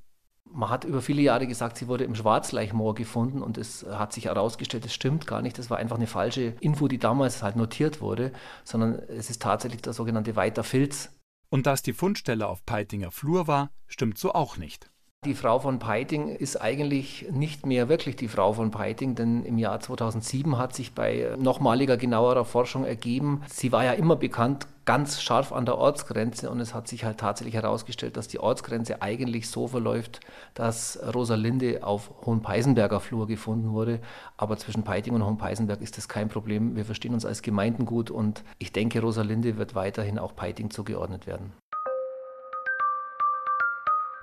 [0.52, 4.26] Man hat über viele Jahre gesagt, sie wurde im Schwarzleichmoor gefunden und es hat sich
[4.26, 5.58] herausgestellt, das stimmt gar nicht.
[5.58, 8.32] Das war einfach eine falsche Info, die damals halt notiert wurde,
[8.64, 11.10] sondern es ist tatsächlich der sogenannte Weiter Filz.
[11.48, 14.90] Und dass die Fundstelle auf Peitinger Flur war, stimmt so auch nicht.
[15.26, 19.58] Die Frau von Peiting ist eigentlich nicht mehr wirklich die Frau von Peiting, denn im
[19.58, 25.20] Jahr 2007 hat sich bei nochmaliger genauerer Forschung ergeben, sie war ja immer bekannt ganz
[25.20, 29.50] scharf an der Ortsgrenze und es hat sich halt tatsächlich herausgestellt, dass die Ortsgrenze eigentlich
[29.50, 30.20] so verläuft,
[30.54, 33.98] dass Rosalinde auf Hohenpeisenberger Flur gefunden wurde,
[34.36, 36.76] aber zwischen Peiting und Hohenpeisenberg ist das kein Problem.
[36.76, 41.26] Wir verstehen uns als Gemeinden gut und ich denke, Rosalinde wird weiterhin auch Peiting zugeordnet
[41.26, 41.52] werden.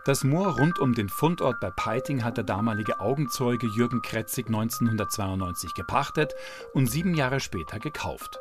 [0.05, 5.73] Das Moor rund um den Fundort bei Peiting hat der damalige Augenzeuge Jürgen Kretzig 1992
[5.75, 6.35] gepachtet
[6.73, 8.37] und sieben Jahre später gekauft.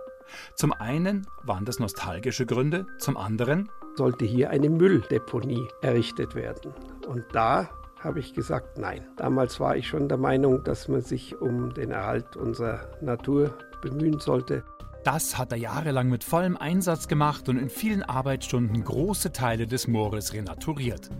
[0.56, 6.74] Zum einen waren das nostalgische Gründe, zum anderen sollte hier eine Mülldeponie errichtet werden.
[7.06, 7.68] Und da
[8.00, 9.06] habe ich gesagt, nein.
[9.16, 14.18] Damals war ich schon der Meinung, dass man sich um den Erhalt unserer Natur bemühen
[14.18, 14.64] sollte.
[15.04, 19.88] Das hat er jahrelang mit vollem Einsatz gemacht und in vielen Arbeitsstunden große Teile des
[19.88, 21.10] Moores renaturiert.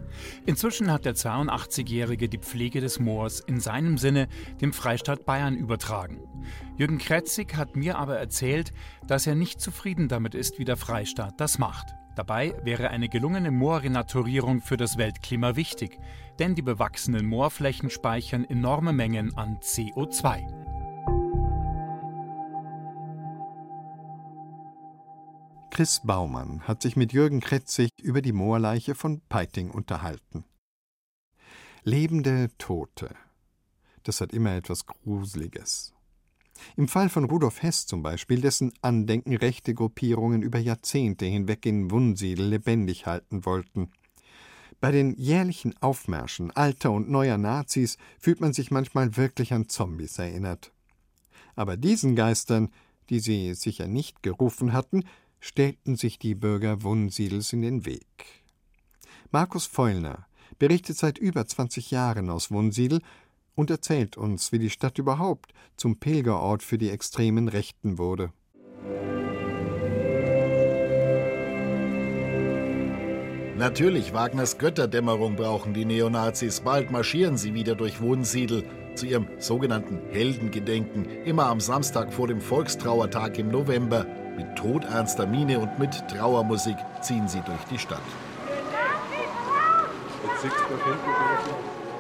[0.47, 4.29] Inzwischen hat der 82-Jährige die Pflege des Moors in seinem Sinne
[4.61, 6.21] dem Freistaat Bayern übertragen.
[6.77, 8.73] Jürgen Kretzig hat mir aber erzählt,
[9.09, 11.89] dass er nicht zufrieden damit ist, wie der Freistaat das macht.
[12.15, 15.99] Dabei wäre eine gelungene Moorrenaturierung für das Weltklima wichtig,
[16.39, 20.72] denn die bewachsenen Moorflächen speichern enorme Mengen an CO2.
[25.73, 30.45] Chris Baumann hat sich mit Jürgen Kretzig über die Moorleiche von Peiting unterhalten.
[31.83, 33.17] Lebende Tote.
[34.03, 35.95] Das hat immer etwas Gruseliges.
[36.77, 41.91] Im Fall von Rudolf Hess zum Beispiel, dessen Andenken rechte Gruppierungen über Jahrzehnte hinweg in
[41.91, 43.93] Wunsiedel lebendig halten wollten.
[44.79, 50.19] Bei den jährlichen Aufmärschen alter und neuer Nazis fühlt man sich manchmal wirklich an Zombies
[50.19, 50.71] erinnert.
[51.57, 52.69] Aber diesen Geistern,
[53.09, 55.05] die sie sicher nicht gerufen hatten,
[55.43, 58.07] stellten sich die Bürger Wunsiedels in den Weg.
[59.33, 60.27] Markus Feulner
[60.59, 63.01] berichtet seit über 20 Jahren aus Wunsiedel
[63.57, 68.33] und erzählt uns, wie die Stadt überhaupt zum Pilgerort für die extremen Rechten wurde.
[73.59, 76.61] Natürlich, Wagners Götterdämmerung brauchen die Neonazis.
[76.61, 82.41] Bald marschieren sie wieder durch Wunsiedel zu ihrem sogenannten Heldengedenken, immer am Samstag vor dem
[82.41, 84.07] Volkstrauertag im November.
[84.37, 88.01] Mit todernster Miene und mit Trauermusik ziehen sie durch die Stadt.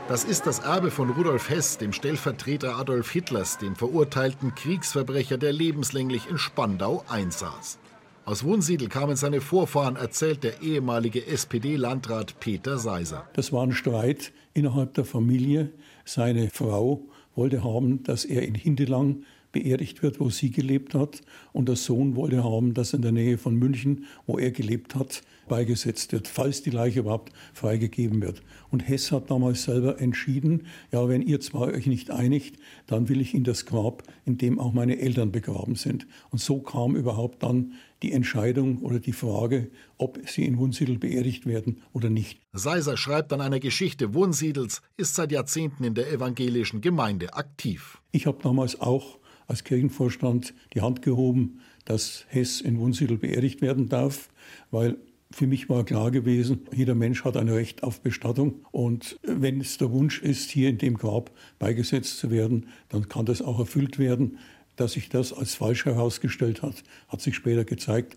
[0.08, 5.52] Das ist das Erbe von Rudolf Hess, dem Stellvertreter Adolf Hitlers, dem verurteilten Kriegsverbrecher, der
[5.52, 7.78] lebenslänglich in Spandau einsaß.
[8.24, 13.28] Aus Wunsiedel kamen seine Vorfahren, erzählt der ehemalige SPD-Landrat Peter Seiser.
[13.34, 15.72] Das war ein Streit innerhalb der Familie.
[16.04, 17.02] Seine Frau
[17.34, 21.20] wollte haben, dass er in Hindelang beerdigt wird, wo sie gelebt hat.
[21.52, 25.22] Und der Sohn wollte haben, dass in der Nähe von München, wo er gelebt hat,
[25.48, 28.42] beigesetzt wird, falls die Leiche überhaupt freigegeben wird.
[28.70, 33.20] Und Hess hat damals selber entschieden, ja, wenn ihr zwei euch nicht einigt, dann will
[33.20, 36.06] ich in das Grab, in dem auch meine Eltern begraben sind.
[36.30, 41.46] Und so kam überhaupt dann die Entscheidung oder die Frage, ob sie in Wunsiedel beerdigt
[41.46, 42.40] werden oder nicht.
[42.52, 48.00] Seiser schreibt an einer Geschichte Wunsiedels, ist seit Jahrzehnten in der evangelischen Gemeinde aktiv.
[48.10, 49.18] Ich habe damals auch
[49.52, 54.30] als Kirchenvorstand die Hand gehoben, dass Hess in Wunsiedel beerdigt werden darf,
[54.70, 54.96] weil
[55.30, 58.64] für mich war klar gewesen, jeder Mensch hat ein Recht auf Bestattung.
[58.70, 63.26] Und wenn es der Wunsch ist, hier in dem Grab beigesetzt zu werden, dann kann
[63.26, 64.38] das auch erfüllt werden.
[64.76, 68.16] Dass sich das als falsch herausgestellt hat, hat sich später gezeigt.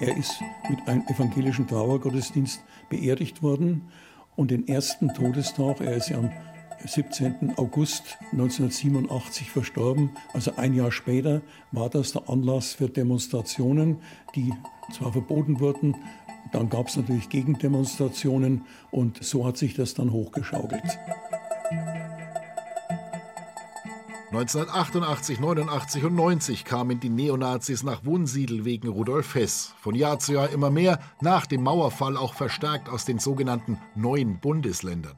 [0.00, 3.82] Er ist mit einem evangelischen Trauergottesdienst beerdigt worden
[4.36, 6.30] und den ersten Todestag, er ist ja am
[6.86, 7.54] 17.
[7.56, 10.10] August 1987 verstorben.
[10.32, 11.42] Also ein Jahr später
[11.72, 13.98] war das der Anlass für Demonstrationen,
[14.34, 14.52] die
[14.92, 15.96] zwar verboten wurden,
[16.52, 20.98] dann gab es natürlich Gegendemonstrationen und so hat sich das dann hochgeschaukelt.
[24.30, 29.74] 1988, 89 und 90 kamen die Neonazis nach Wunsiedel wegen Rudolf Hess.
[29.80, 34.40] Von Jahr zu Jahr immer mehr, nach dem Mauerfall auch verstärkt aus den sogenannten neuen
[34.40, 35.16] Bundesländern.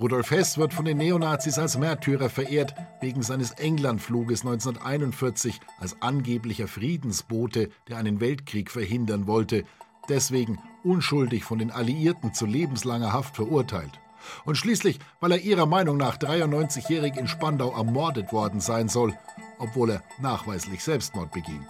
[0.00, 6.68] Rudolf Hess wird von den Neonazis als Märtyrer verehrt, wegen seines Englandfluges 1941 als angeblicher
[6.68, 9.64] Friedensbote, der einen Weltkrieg verhindern wollte,
[10.08, 13.98] deswegen unschuldig von den Alliierten zu lebenslanger Haft verurteilt.
[14.44, 19.18] Und schließlich, weil er ihrer Meinung nach 93-jährig in Spandau ermordet worden sein soll,
[19.58, 21.66] obwohl er nachweislich Selbstmord beging.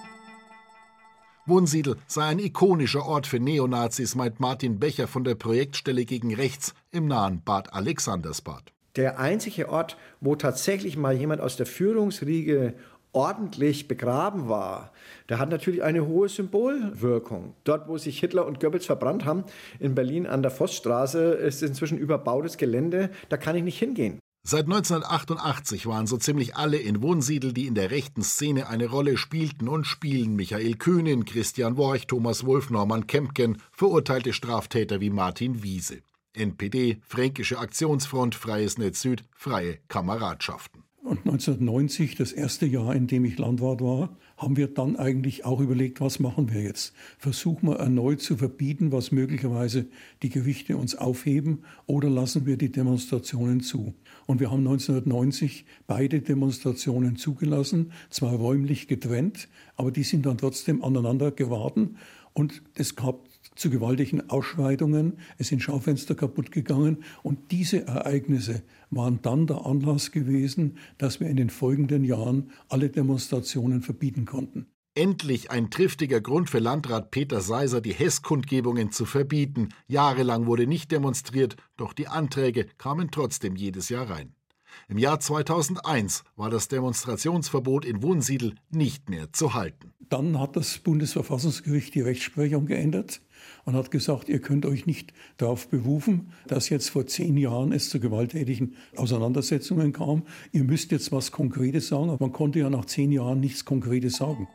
[1.49, 6.75] Wunsiedel sei ein ikonischer Ort für Neonazis, meint Martin Becher von der Projektstelle gegen Rechts
[6.91, 8.73] im nahen Bad Alexandersbad.
[8.97, 12.75] Der einzige Ort, wo tatsächlich mal jemand aus der Führungsriege
[13.13, 14.93] ordentlich begraben war,
[15.29, 17.55] der hat natürlich eine hohe Symbolwirkung.
[17.65, 19.45] Dort, wo sich Hitler und Goebbels verbrannt haben,
[19.79, 24.19] in Berlin an der Vossstraße, ist inzwischen überbautes Gelände, da kann ich nicht hingehen.
[24.51, 29.19] Seit 1988 waren so ziemlich alle in Wohnsiedel, die in der rechten Szene eine Rolle
[29.19, 35.63] spielten und spielen Michael Kühnen, Christian Worch, Thomas Wolf, Norman Kempken, verurteilte Straftäter wie Martin
[35.63, 35.99] Wiese.
[36.33, 40.83] NPD, Fränkische Aktionsfront, Freies Netz Süd, Freie Kameradschaften.
[41.03, 45.61] Und 1990, das erste Jahr, in dem ich Landwart war, haben wir dann eigentlich auch
[45.61, 46.95] überlegt, was machen wir jetzt?
[47.19, 49.87] Versuchen wir erneut zu verbieten, was möglicherweise
[50.23, 53.95] die Gewichte uns aufheben, oder lassen wir die Demonstrationen zu?
[54.27, 60.83] Und wir haben 1990 beide Demonstrationen zugelassen, zwar räumlich getrennt, aber die sind dann trotzdem
[60.83, 61.97] aneinander geraten.
[62.33, 63.28] Und es gab
[63.59, 70.13] zu gewaltigen Ausschreitungen, es sind Schaufenster kaputt gegangen und diese Ereignisse waren dann der Anlass
[70.13, 74.67] gewesen, dass wir in den folgenden Jahren alle Demonstrationen verbieten konnten.
[74.95, 79.69] Endlich ein triftiger Grund für Landrat Peter Seiser, die Hesskundgebungen zu verbieten.
[79.87, 84.35] Jahrelang wurde nicht demonstriert, doch die Anträge kamen trotzdem jedes Jahr rein.
[84.89, 89.93] Im Jahr 2001 war das Demonstrationsverbot in Wunsiedel nicht mehr zu halten.
[90.09, 93.21] Dann hat das Bundesverfassungsgericht die Rechtsprechung geändert
[93.69, 97.91] und hat gesagt, ihr könnt euch nicht darauf berufen, dass jetzt vor zehn Jahren es
[97.91, 100.23] zu gewalttätigen Auseinandersetzungen kam.
[100.53, 104.17] Ihr müsst jetzt was Konkretes sagen, aber man konnte ja nach zehn Jahren nichts Konkretes
[104.17, 104.49] sagen.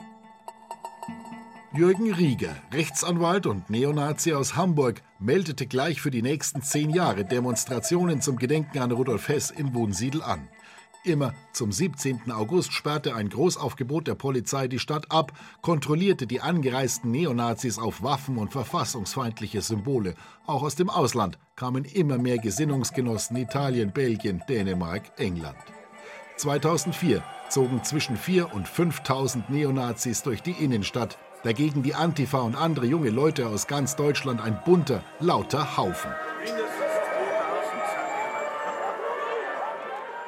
[1.76, 8.19] Jürgen Rieger, Rechtsanwalt und Neonazi aus Hamburg, meldete gleich für die nächsten zehn Jahre Demonstrationen
[8.19, 10.49] zum Gedenken an Rudolf Hess in Wunsiedel an.
[11.05, 12.31] Immer zum 17.
[12.31, 18.37] August sperrte ein Großaufgebot der Polizei die Stadt ab, kontrollierte die angereisten Neonazis auf Waffen
[18.37, 20.15] und verfassungsfeindliche Symbole.
[20.45, 25.57] Auch aus dem Ausland kamen immer mehr Gesinnungsgenossen Italien, Belgien, Dänemark, England.
[26.37, 32.85] 2004 zogen zwischen 4.000 und 5.000 Neonazis durch die Innenstadt, Dagegen die Antifa und andere
[32.85, 36.11] junge Leute aus ganz Deutschland ein bunter, lauter Haufen.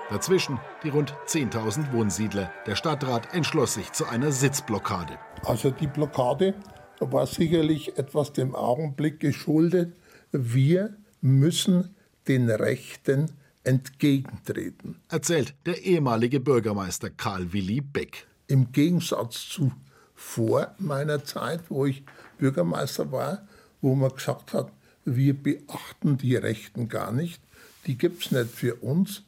[0.09, 2.51] Dazwischen die rund 10.000 Wohnsiedler.
[2.67, 5.17] Der Stadtrat entschloss sich zu einer Sitzblockade.
[5.43, 6.53] Also die Blockade
[6.99, 9.95] war sicherlich etwas dem Augenblick geschuldet.
[10.31, 11.95] Wir müssen
[12.27, 13.31] den Rechten
[13.63, 15.01] entgegentreten.
[15.09, 18.27] Erzählt der ehemalige Bürgermeister Karl Willi Beck.
[18.47, 19.71] Im Gegensatz zu
[20.13, 22.03] vor meiner Zeit, wo ich
[22.37, 23.47] Bürgermeister war,
[23.81, 24.71] wo man gesagt hat,
[25.03, 27.41] wir beachten die Rechten gar nicht,
[27.85, 29.23] die gibt es nicht für uns.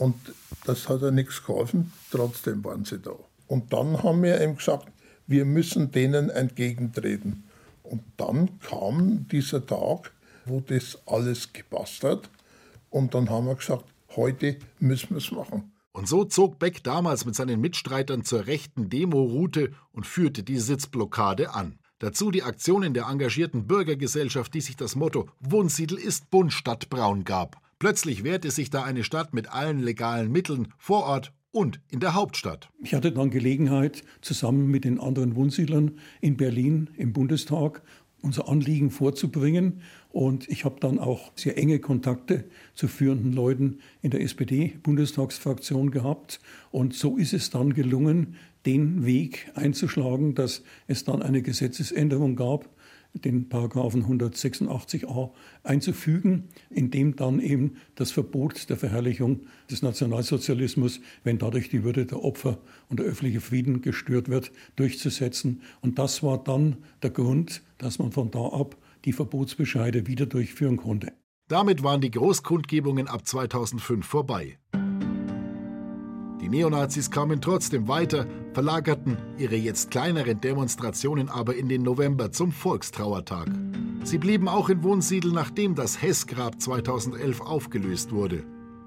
[0.00, 0.16] Und
[0.64, 3.12] das hat ja nichts geholfen, trotzdem waren sie da.
[3.48, 4.88] Und dann haben wir eben gesagt,
[5.26, 7.44] wir müssen denen entgegentreten.
[7.82, 10.10] Und dann kam dieser Tag,
[10.46, 12.30] wo das alles gepasst hat.
[12.88, 13.84] Und dann haben wir gesagt,
[14.16, 15.70] heute müssen wir es machen.
[15.92, 21.52] Und so zog Beck damals mit seinen Mitstreitern zur rechten Demo-Route und führte die Sitzblockade
[21.52, 21.78] an.
[21.98, 27.24] Dazu die Aktionen der engagierten Bürgergesellschaft, die sich das Motto Wohnsiedel ist bunt statt braun
[27.24, 27.60] gab.
[27.80, 32.12] Plötzlich wehrte sich da eine Stadt mit allen legalen Mitteln vor Ort und in der
[32.12, 32.68] Hauptstadt.
[32.82, 37.80] Ich hatte dann Gelegenheit, zusammen mit den anderen Wohnsiedlern in Berlin im Bundestag
[38.20, 39.80] unser Anliegen vorzubringen.
[40.10, 46.38] Und ich habe dann auch sehr enge Kontakte zu führenden Leuten in der SPD-Bundestagsfraktion gehabt.
[46.70, 52.68] Und so ist es dann gelungen, den Weg einzuschlagen, dass es dann eine Gesetzesänderung gab,
[53.14, 55.30] den Paragraphen 186a
[55.62, 62.06] einzufügen, in dem dann eben das Verbot der Verherrlichung des Nationalsozialismus, wenn dadurch die Würde
[62.06, 65.62] der Opfer und der öffentliche Frieden gestört wird, durchzusetzen.
[65.80, 70.76] Und das war dann der Grund, dass man von da ab die Verbotsbescheide wieder durchführen
[70.76, 71.12] konnte.
[71.48, 74.58] Damit waren die Großkundgebungen ab 2005 vorbei.
[76.50, 83.48] Neonazis kamen trotzdem weiter, verlagerten ihre jetzt kleineren Demonstrationen aber in den November zum Volkstrauertag.
[84.02, 88.42] Sie blieben auch in Wohnsiedel, nachdem das Hessgrab 2011 aufgelöst wurde.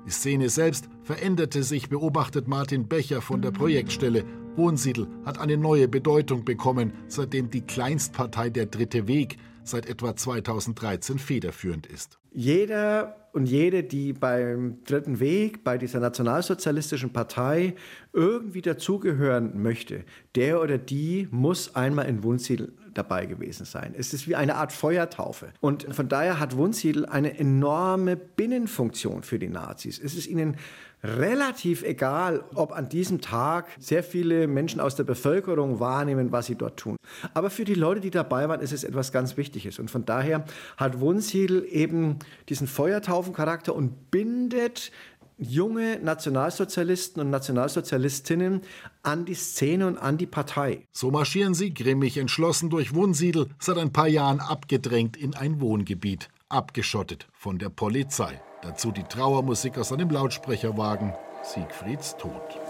[0.06, 4.26] Die Szene selbst veränderte sich, beobachtet Martin Becher von der Projektstelle.
[4.58, 11.20] Wohnsiedel hat eine neue Bedeutung bekommen, seitdem die Kleinstpartei Der Dritte Weg seit etwa 2013
[11.20, 12.20] federführend ist.
[12.32, 17.76] Jeder und jede, die beim Dritten Weg, bei dieser nationalsozialistischen Partei
[18.12, 20.04] irgendwie dazugehören möchte,
[20.36, 23.94] der oder die muss einmal in Wunsiedel dabei gewesen sein.
[23.98, 25.54] Es ist wie eine Art Feuertaufe.
[25.62, 30.00] Und von daher hat Wunsiedel eine enorme Binnenfunktion für die Nazis.
[30.00, 30.58] Es ist ihnen
[31.04, 36.56] relativ egal, ob an diesem Tag sehr viele Menschen aus der Bevölkerung wahrnehmen, was sie
[36.56, 36.96] dort tun.
[37.34, 39.80] Aber für die Leute, die dabei waren, ist es etwas ganz Wichtiges.
[39.80, 40.46] Und von daher
[40.78, 44.92] hat Wunsiedel eben diesen Feuertaufencharakter und bindet
[45.38, 48.62] junge Nationalsozialisten und Nationalsozialistinnen
[49.02, 50.88] an die Szene und an die Partei.
[50.92, 56.30] So marschieren sie grimmig entschlossen durch Wunsiedel, seit ein paar Jahren abgedrängt in ein Wohngebiet,
[56.50, 58.42] abgeschottet von der Polizei.
[58.62, 61.14] Dazu die Trauermusik aus einem Lautsprecherwagen.
[61.44, 62.63] Siegfrieds Tod.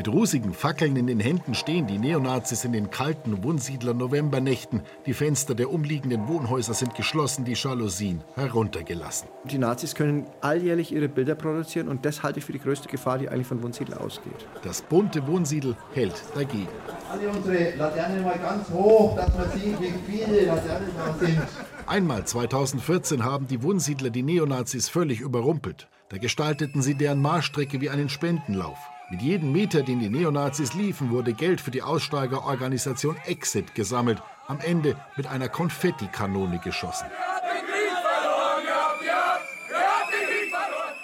[0.00, 4.80] Mit rußigen Fackeln in den Händen stehen die Neonazis in den kalten Wunsiedler Novembernächten.
[5.04, 9.28] Die Fenster der umliegenden Wohnhäuser sind geschlossen, die Jalousien heruntergelassen.
[9.44, 13.18] Die Nazis können alljährlich ihre Bilder produzieren und das halte ich für die größte Gefahr,
[13.18, 14.46] die eigentlich von Wunsiedel ausgeht.
[14.62, 16.68] Das bunte Wohnsiedel hält dagegen.
[17.12, 21.42] Alle unsere Laternen mal ganz hoch, dass man sieht, wie viele Laternen da sind.
[21.86, 25.88] Einmal 2014 haben die Wunsiedler die Neonazis völlig überrumpelt.
[26.08, 28.78] Da gestalteten sie deren Marschstrecke wie einen Spendenlauf.
[29.10, 34.22] Mit jedem Meter, den die Neonazis liefen, wurde Geld für die Aussteigerorganisation Exit gesammelt.
[34.46, 37.06] Am Ende mit einer Konfettikanone geschossen.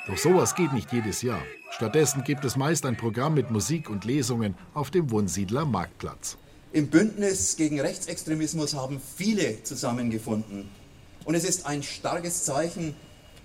[0.06, 1.42] Doch sowas geht nicht jedes Jahr.
[1.70, 6.38] Stattdessen gibt es meist ein Programm mit Musik und Lesungen auf dem Wunsiedler Marktplatz.
[6.72, 10.68] Im Bündnis gegen Rechtsextremismus haben viele zusammengefunden.
[11.24, 12.94] Und es ist ein starkes Zeichen,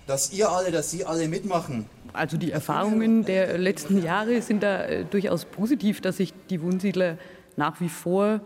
[0.07, 1.85] dass ihr alle, dass Sie alle mitmachen.
[2.13, 7.17] Also die Erfahrungen der letzten Jahre sind da äh, durchaus positiv, dass sich die Wohnsiedler
[7.55, 8.41] nach wie vor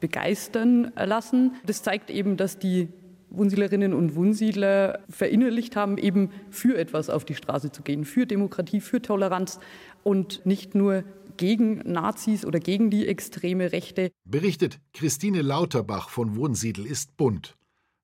[0.00, 1.56] begeistern lassen.
[1.66, 2.88] Das zeigt eben, dass die
[3.30, 8.80] Wohnsiedlerinnen und Wohnsiedler verinnerlicht haben, eben für etwas auf die Straße zu gehen, für Demokratie,
[8.80, 9.58] für Toleranz
[10.02, 11.04] und nicht nur
[11.36, 14.10] gegen Nazis oder gegen die extreme Rechte.
[14.24, 17.57] Berichtet Christine Lauterbach von Wohnsiedel ist bunt.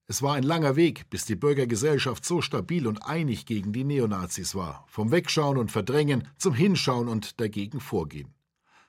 [0.07, 4.53] Es war ein langer Weg, bis die Bürgergesellschaft so stabil und einig gegen die Neonazis
[4.53, 4.85] war.
[4.87, 8.35] Vom Wegschauen und Verdrängen zum Hinschauen und dagegen vorgehen.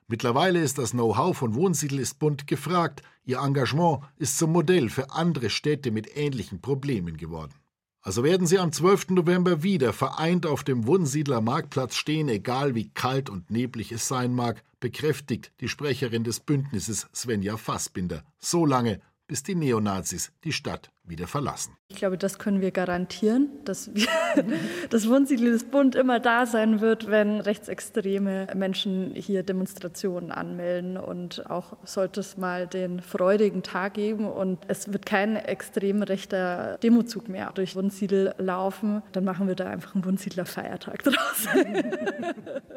[0.09, 3.03] Mittlerweile ist das Know-how von Wohnsiedel ist bunt gefragt.
[3.25, 7.55] Ihr Engagement ist zum Modell für andere Städte mit ähnlichen Problemen geworden.
[8.03, 9.09] Also werden Sie am 12.
[9.11, 14.33] November wieder vereint auf dem Wunsiedler Marktplatz stehen, egal wie kalt und neblig es sein
[14.33, 18.23] mag, bekräftigt die Sprecherin des Bündnisses Svenja Fassbinder.
[18.39, 21.77] So lange, bis die Neonazis die Stadt wieder verlassen.
[21.89, 24.07] Ich glaube, das können wir garantieren, dass wir,
[24.91, 30.97] das Wohnsiedel des Bund immer da sein wird, wenn rechtsextreme Menschen hier Demonstrationen anmelden.
[30.97, 36.79] Und auch sollte es mal den freudigen Tag geben und es wird kein extrem rechter
[36.79, 41.47] Demozug mehr durch Wohnsiedel laufen, dann machen wir da einfach einen Wohnsiedler Feiertag draus.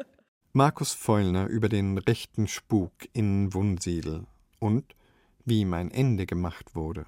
[0.52, 4.24] Markus Feulner über den rechten Spuk in Wunsiedel
[4.58, 4.84] und
[5.44, 7.06] wie mein Ende gemacht wurde.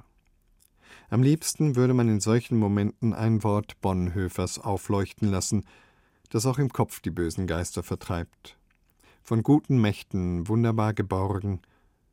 [1.11, 5.67] Am liebsten würde man in solchen Momenten ein Wort Bonhoeffers aufleuchten lassen,
[6.31, 8.57] das auch im Kopf die bösen Geister vertreibt.
[9.23, 11.61] Von guten Mächten wunderbar geborgen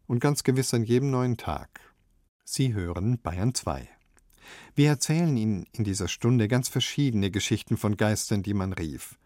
[0.07, 1.79] und ganz gewiss an jedem neuen Tag.
[2.43, 3.87] Sie hören Bayern 2.
[4.75, 9.17] Wir erzählen Ihnen in dieser Stunde ganz verschiedene Geschichten von Geistern, die man rief.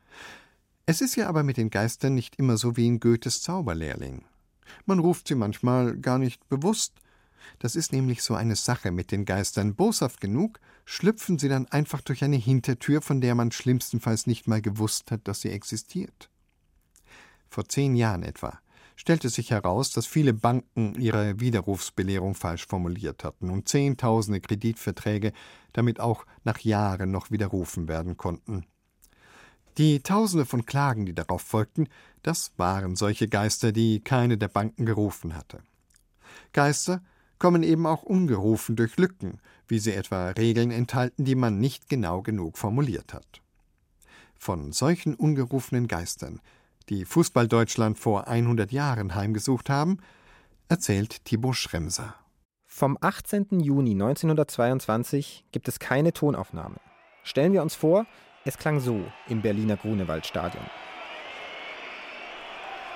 [0.85, 4.25] Es ist ja aber mit den Geistern nicht immer so wie in Goethes Zauberlehrling.
[4.85, 6.93] Man ruft sie manchmal gar nicht bewusst.
[7.59, 9.75] Das ist nämlich so eine Sache mit den Geistern.
[9.75, 14.61] Boshaft genug, schlüpfen sie dann einfach durch eine Hintertür, von der man schlimmstenfalls nicht mal
[14.61, 16.29] gewusst hat, dass sie existiert.
[17.49, 18.59] Vor zehn Jahren etwa
[18.95, 25.33] stellte sich heraus, dass viele Banken ihre Widerrufsbelehrung falsch formuliert hatten und Zehntausende Kreditverträge
[25.73, 28.65] damit auch nach Jahren noch widerrufen werden konnten.
[29.77, 31.87] Die Tausende von Klagen, die darauf folgten,
[32.21, 35.63] das waren solche Geister, die keine der Banken gerufen hatte.
[36.51, 37.01] Geister
[37.39, 42.21] kommen eben auch ungerufen durch Lücken, wie sie etwa Regeln enthalten, die man nicht genau
[42.21, 43.41] genug formuliert hat.
[44.35, 46.39] Von solchen ungerufenen Geistern,
[46.89, 49.97] die Fußball-Deutschland vor 100 Jahren heimgesucht haben,
[50.69, 52.15] erzählt Thibaut Schremser.
[52.67, 53.59] Vom 18.
[53.59, 56.77] Juni 1922 gibt es keine Tonaufnahme.
[57.23, 58.05] Stellen wir uns vor,
[58.45, 60.63] es klang so im Berliner Grunewaldstadion.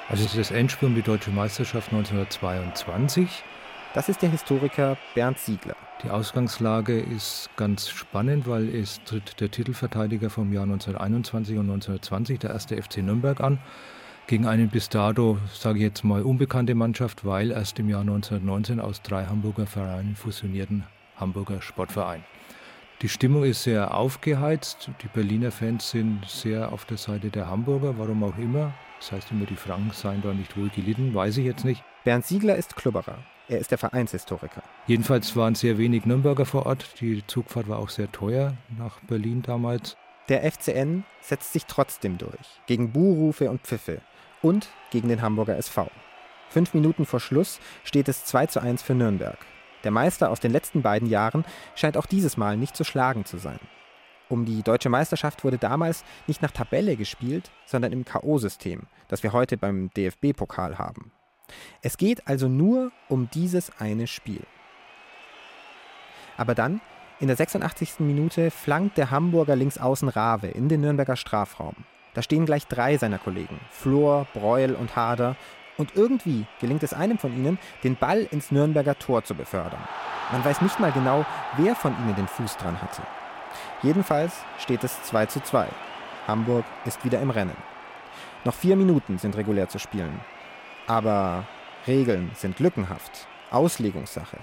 [0.10, 3.44] Also es ist das Endspiel um die deutsche Meisterschaft 1922.
[3.94, 5.76] Das ist der Historiker Bernd Siegler.
[6.04, 12.40] Die Ausgangslage ist ganz spannend, weil es tritt der Titelverteidiger vom Jahr 1921 und 1920,
[12.40, 13.60] der erste FC Nürnberg an,
[14.28, 18.80] gegen eine bis dato, sage ich jetzt mal, unbekannte Mannschaft, weil erst im Jahr 1919
[18.80, 20.84] aus drei Hamburger Vereinen fusionierten
[21.15, 22.24] Hamburger Sportverein.
[23.04, 24.89] Die Stimmung ist sehr aufgeheizt.
[25.04, 28.73] Die Berliner Fans sind sehr auf der Seite der Hamburger, warum auch immer.
[29.00, 31.83] Das heißt immer, die Franken seien da nicht wohl gelitten, weiß ich jetzt nicht.
[32.04, 33.19] Bernd Siegler ist Klubberer.
[33.50, 34.63] Er ist der Vereinshistoriker.
[34.87, 37.00] Jedenfalls waren sehr wenig Nürnberger vor Ort.
[37.00, 39.95] Die Zugfahrt war auch sehr teuer nach Berlin damals.
[40.27, 42.62] Der FCN setzt sich trotzdem durch.
[42.65, 44.02] Gegen Buhrufe und Pfiffe.
[44.41, 45.87] Und gegen den Hamburger SV.
[46.50, 49.37] Fünf Minuten vor Schluss steht es 2 zu 1 für Nürnberg.
[49.88, 53.38] Der Meister aus den letzten beiden Jahren scheint auch dieses Mal nicht zu schlagen zu
[53.38, 53.62] sein.
[54.27, 59.31] Um die deutsche Meisterschaft wurde damals nicht nach Tabelle gespielt, sondern im K.O.-System, das wir
[59.31, 61.13] heute beim DFB-Pokal haben.
[61.81, 64.44] Es geht also nur um dieses eine Spiel.
[66.35, 66.81] Aber dann,
[67.21, 68.02] in der 86.
[68.02, 71.85] Minute, flankt der Hamburger Linksaußen Rave in den Nürnberger Strafraum.
[72.13, 75.38] Da stehen gleich drei seiner Kollegen, Flor, Breuel und Hader,
[75.78, 79.82] und irgendwie gelingt es einem von ihnen, den Ball ins Nürnberger Tor zu befördern.
[80.32, 81.25] Man weiß nicht mal genau,
[81.58, 83.02] wer von ihnen den Fuß dran hatte.
[83.82, 85.67] Jedenfalls steht es 2 zu 2.
[86.28, 87.56] Hamburg ist wieder im Rennen.
[88.44, 90.19] Noch vier Minuten sind regulär zu spielen.
[90.88, 91.46] Aber
[91.86, 94.38] Regeln sind lückenhaft, Auslegungssache.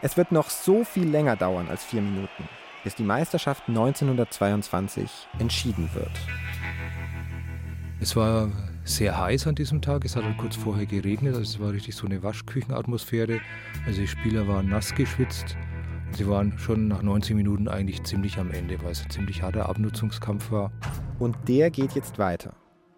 [0.00, 2.48] Es wird noch so viel länger dauern als vier Minuten,
[2.84, 6.10] bis die Meisterschaft 1922 entschieden wird.
[8.00, 8.48] Es war
[8.84, 10.04] sehr heiß an diesem Tag.
[10.04, 11.34] Es hat halt kurz vorher geregnet.
[11.34, 13.40] Also es war richtig so eine Waschküchenatmosphäre.
[13.86, 15.56] Also die Spieler waren nass geschwitzt.
[16.12, 19.68] Sie waren schon nach 90 Minuten eigentlich ziemlich am Ende, weil es ein ziemlich harter
[19.68, 20.70] Abnutzungskampf war.
[21.18, 22.54] Und der geht jetzt weiter.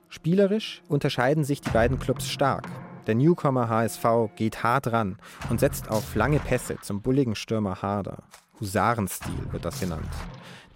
[0.09, 2.67] Spielerisch unterscheiden sich die beiden Clubs stark.
[3.07, 4.05] Der Newcomer HSV
[4.35, 5.19] geht hart ran
[5.51, 8.23] und setzt auf lange Pässe zum bulligen Stürmer Harder.
[8.61, 10.09] Husarenstil wird das genannt.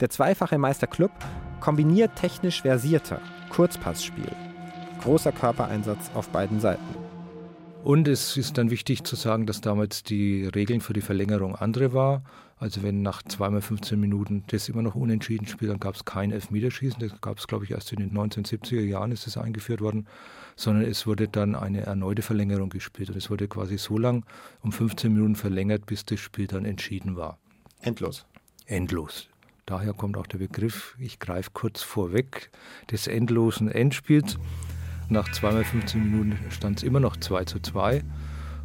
[0.01, 1.13] Der zweifache Meister Club
[1.61, 4.31] kombiniert technisch versierter Kurzpassspiel.
[5.03, 6.85] Großer Körpereinsatz auf beiden Seiten.
[7.85, 11.93] Und es ist dann wichtig zu sagen, dass damals die Regeln für die Verlängerung andere
[11.93, 12.23] war.
[12.59, 16.33] Also wenn nach zweimal 15 Minuten das immer noch unentschieden spielt, dann gab es kein
[16.33, 16.99] Elfmeterschießen.
[17.01, 20.09] Das gab es, glaube ich, erst in den 1970er Jahren ist es eingeführt worden,
[20.57, 23.11] sondern es wurde dann eine erneute Verlängerung gespielt.
[23.11, 24.27] Und es wurde quasi so lang
[24.61, 27.39] um 15 Minuten verlängert, bis das Spiel dann entschieden war.
[27.81, 28.27] Endlos.
[28.67, 29.29] Endlos.
[29.67, 32.51] Daher kommt auch der Begriff, ich greife kurz vorweg,
[32.91, 34.39] des endlosen Endspiels.
[35.11, 38.03] Nach zweimal 15 Minuten stand es immer noch 2 zu 2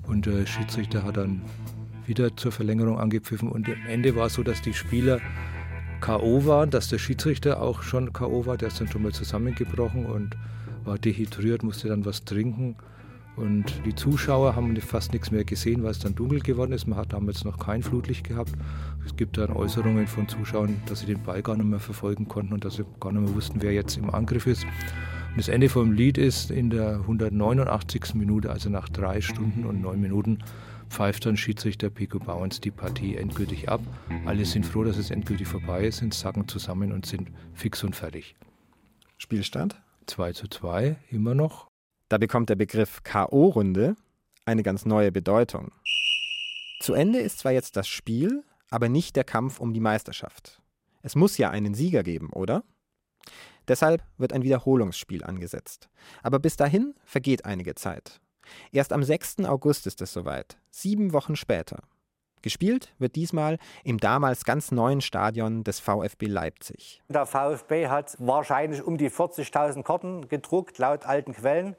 [0.07, 1.41] und der Schiedsrichter hat dann
[2.05, 5.21] wieder zur Verlängerung angepfiffen und am Ende war es so, dass die Spieler
[6.01, 6.45] K.O.
[6.45, 8.45] waren, dass der Schiedsrichter auch schon K.O.
[8.45, 10.35] war, der ist dann schon mal zusammengebrochen und
[10.83, 12.75] war dehydriert, musste dann was trinken.
[13.37, 16.87] Und die Zuschauer haben fast nichts mehr gesehen, weil es dann dunkel geworden ist.
[16.87, 18.51] Man hat damals noch kein Flutlicht gehabt.
[19.05, 22.53] Es gibt dann Äußerungen von Zuschauern, dass sie den Ball gar nicht mehr verfolgen konnten
[22.53, 24.67] und dass sie gar nicht mehr wussten, wer jetzt im Angriff ist.
[25.33, 28.13] Und das Ende vom Lied ist in der 189.
[28.13, 30.43] Minute, also nach drei Stunden und neun Minuten,
[30.89, 33.81] pfeift dann Schiedsrichter Pico Bauens die Partie endgültig ab.
[34.27, 37.95] Alle sind froh, dass es endgültig vorbei ist, sind sacken zusammen und sind fix und
[37.95, 38.35] fertig.
[39.17, 39.81] Spielstand?
[40.05, 41.67] 2 zu 2, immer noch.
[42.09, 43.95] Da bekommt der Begriff K.O.-Runde
[44.45, 45.71] eine ganz neue Bedeutung.
[46.79, 50.61] Zu Ende ist zwar jetzt das Spiel, aber nicht der Kampf um die Meisterschaft.
[51.01, 52.63] Es muss ja einen Sieger geben, oder?
[53.67, 55.89] Deshalb wird ein Wiederholungsspiel angesetzt.
[56.21, 58.19] Aber bis dahin vergeht einige Zeit.
[58.71, 59.45] Erst am 6.
[59.45, 61.83] August ist es soweit, sieben Wochen später.
[62.43, 67.01] Gespielt wird diesmal im damals ganz neuen Stadion des VfB Leipzig.
[67.07, 71.77] Der VfB hat wahrscheinlich um die 40.000 Karten gedruckt, laut alten Quellen.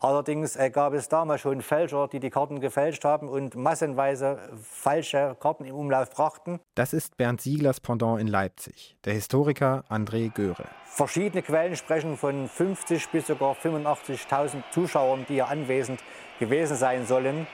[0.00, 5.36] Allerdings äh, gab es damals schon Fälscher, die die Karten gefälscht haben und massenweise falsche
[5.38, 6.60] Karten im Umlauf brachten.
[6.74, 10.64] Das ist Bernd Sieglers Pendant in Leipzig, der Historiker André Göre.
[10.86, 16.00] Verschiedene Quellen sprechen von 50 bis sogar 85.000 Zuschauern, die hier anwesend
[16.38, 17.46] gewesen sein sollen.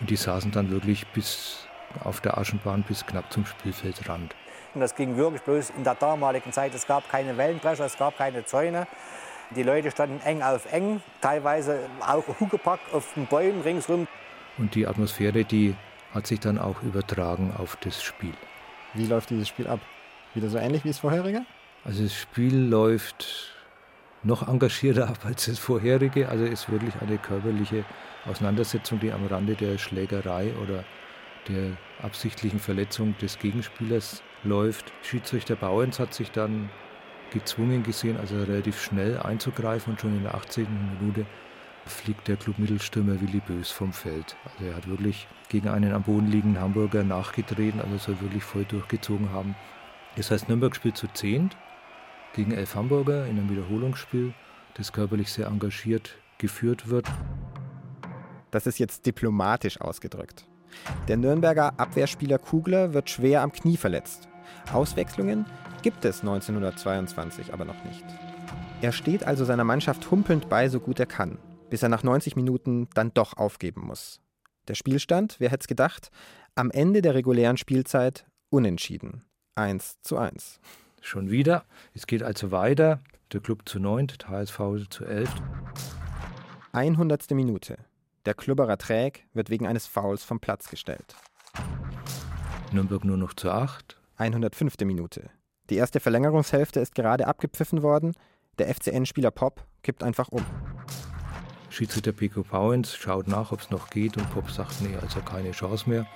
[0.00, 1.66] Und die saßen dann wirklich bis
[2.04, 4.34] auf der Aschenbahn bis knapp zum Spielfeldrand.
[4.74, 6.74] Und das ging wirklich bloß in der damaligen Zeit.
[6.74, 8.86] Es gab keine Wellenbrecher, es gab keine Zäune.
[9.56, 14.06] Die Leute standen eng auf eng, teilweise auch Huckepack auf den Bäumen ringsrum.
[14.58, 15.74] Und die Atmosphäre, die
[16.14, 18.34] hat sich dann auch übertragen auf das Spiel.
[18.94, 19.80] Wie läuft dieses Spiel ab?
[20.34, 21.42] Wieder so ähnlich wie das vorherige?
[21.84, 23.56] Also das Spiel läuft
[24.22, 26.28] noch engagierter ab als das vorherige.
[26.28, 27.84] Also es ist wirklich eine körperliche
[28.26, 30.84] Auseinandersetzung, die am Rande der Schlägerei oder
[31.48, 34.92] der absichtlichen Verletzung des Gegenspielers läuft.
[35.02, 36.70] Schiedsrichter Bauens hat sich dann
[37.30, 40.66] gezwungen gesehen, also relativ schnell einzugreifen und schon in der 18.
[40.98, 41.26] Minute
[41.86, 44.36] fliegt der Clubmittelstürmer Willi Bös vom Feld.
[44.44, 48.64] Also er hat wirklich gegen einen am Boden liegenden Hamburger nachgetreten, also soll wirklich voll
[48.64, 49.54] durchgezogen haben.
[50.16, 51.56] Das heißt, Nürnberg spielt zu zehnt
[52.34, 54.34] gegen elf Hamburger in einem Wiederholungsspiel,
[54.74, 57.06] das körperlich sehr engagiert geführt wird.
[58.50, 60.49] Das ist jetzt diplomatisch ausgedrückt.
[61.08, 64.28] Der Nürnberger Abwehrspieler Kugler wird schwer am Knie verletzt.
[64.72, 65.46] Auswechslungen
[65.82, 68.04] gibt es 1922 aber noch nicht.
[68.82, 72.36] Er steht also seiner Mannschaft humpelnd bei, so gut er kann, bis er nach 90
[72.36, 74.20] Minuten dann doch aufgeben muss.
[74.68, 76.10] Der Spielstand, wer hätte es gedacht,
[76.54, 79.24] am Ende der regulären Spielzeit unentschieden.
[79.54, 80.60] 1 zu 1.
[81.00, 81.64] Schon wieder.
[81.94, 83.00] Es geht also weiter.
[83.32, 84.60] Der Club zu 9, der HSV
[84.90, 85.30] zu 11.
[86.72, 87.30] 100.
[87.32, 87.78] Minute.
[88.26, 91.16] Der Klubberer Träg wird wegen eines Fouls vom Platz gestellt.
[92.70, 93.98] Nürnberg nur noch zu 8.
[94.16, 94.74] 105.
[94.84, 95.30] Minute.
[95.70, 98.12] Die erste Verlängerungshälfte ist gerade abgepfiffen worden.
[98.58, 100.44] Der FCN-Spieler Pop kippt einfach um.
[101.70, 105.52] Schiedsrichter Pico Pauens schaut nach, ob es noch geht und Pop sagt, nee, also keine
[105.52, 106.06] Chance mehr.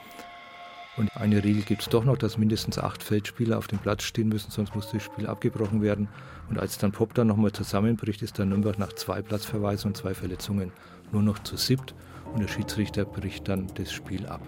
[0.98, 4.28] Und eine Regel gibt es doch noch, dass mindestens acht Feldspieler auf dem Platz stehen
[4.28, 6.09] müssen, sonst muss das Spiel abgebrochen werden.
[6.50, 10.12] Und als dann Pop dann nochmal zusammenbricht, ist dann Nürnberg nach zwei Platzverweisen und zwei
[10.12, 10.70] Verletzungen
[11.12, 11.94] nur noch zu siebt
[12.32, 14.42] und der Schiedsrichter bricht dann das Spiel ab.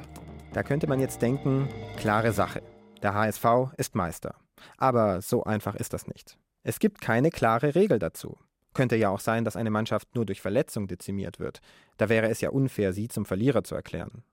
[0.52, 2.62] Da könnte man jetzt denken, klare Sache.
[3.02, 3.44] Der HSV
[3.76, 4.34] ist Meister.
[4.78, 6.38] Aber so einfach ist das nicht.
[6.62, 8.38] Es gibt keine klare Regel dazu.
[8.74, 11.60] Könnte ja auch sein, dass eine Mannschaft nur durch Verletzung dezimiert wird.
[11.96, 14.24] Da wäre es ja unfair, sie zum Verlierer zu erklären.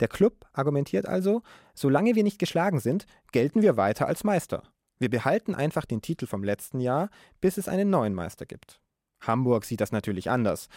[0.00, 1.42] Der Club argumentiert also,
[1.74, 4.62] solange wir nicht geschlagen sind, gelten wir weiter als Meister.
[4.98, 8.80] Wir behalten einfach den Titel vom letzten Jahr, bis es einen neuen Meister gibt.
[9.20, 10.68] Hamburg sieht das natürlich anders.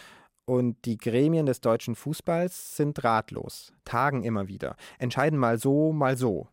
[0.44, 6.16] Und die Gremien des deutschen Fußballs sind ratlos, tagen immer wieder, entscheiden mal so, mal
[6.16, 6.48] so.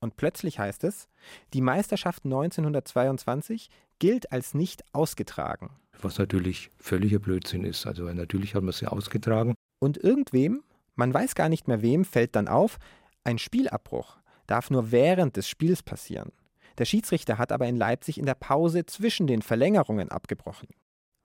[0.00, 1.08] Und plötzlich heißt es,
[1.52, 5.70] die Meisterschaft 1922 gilt als nicht ausgetragen.
[6.00, 7.86] Was natürlich völliger Blödsinn ist.
[7.86, 9.54] Also natürlich hat man sie ausgetragen.
[9.80, 10.62] Und irgendwem,
[10.94, 12.78] man weiß gar nicht mehr wem, fällt dann auf,
[13.24, 16.32] ein Spielabbruch darf nur während des Spiels passieren.
[16.78, 20.68] Der Schiedsrichter hat aber in Leipzig in der Pause zwischen den Verlängerungen abgebrochen.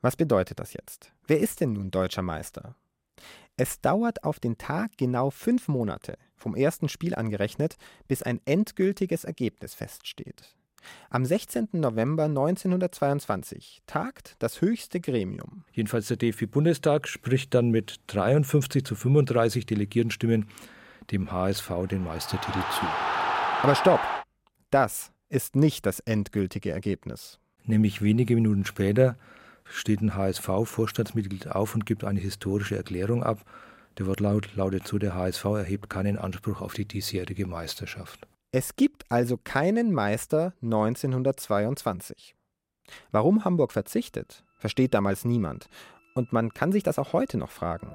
[0.02, 1.12] Was bedeutet das jetzt?
[1.28, 2.76] Wer ist denn nun deutscher Meister?
[3.58, 7.76] Es dauert auf den Tag genau fünf Monate, vom ersten Spiel angerechnet,
[8.08, 10.56] bis ein endgültiges Ergebnis feststeht.
[11.10, 11.68] Am 16.
[11.74, 15.66] November 1922 tagt das höchste Gremium.
[15.74, 20.48] Jedenfalls der DFB-Bundestag spricht dann mit 53 zu 35 Delegiertenstimmen
[21.12, 22.86] dem HSV den Meistertitel zu.
[23.62, 24.00] Aber stopp!
[24.70, 27.40] Das ist nicht das endgültige Ergebnis.
[27.66, 29.18] Nämlich wenige Minuten später
[29.70, 33.40] steht ein HSV-Vorstandsmitglied auf und gibt eine historische Erklärung ab.
[33.98, 38.28] Der Wortlaut lautet so, der HSV erhebt keinen Anspruch auf die diesjährige Meisterschaft.
[38.52, 42.36] Es gibt also keinen Meister 1922.
[43.12, 45.70] Warum Hamburg verzichtet, versteht damals niemand.
[46.16, 47.92] Und man kann sich das auch heute noch fragen.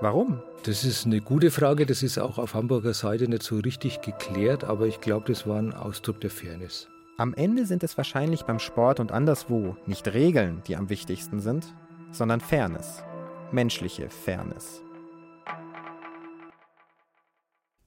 [0.00, 0.42] Warum?
[0.64, 1.86] Das ist eine gute Frage.
[1.86, 5.58] Das ist auch auf Hamburger Seite nicht so richtig geklärt, aber ich glaube, das war
[5.58, 6.88] ein Ausdruck der Fairness.
[7.16, 11.72] Am Ende sind es wahrscheinlich beim Sport und anderswo nicht Regeln, die am wichtigsten sind,
[12.10, 13.04] sondern Fairness.
[13.52, 14.82] Menschliche Fairness.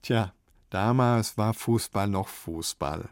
[0.00, 0.32] Tja,
[0.70, 3.10] damals war Fußball noch Fußball.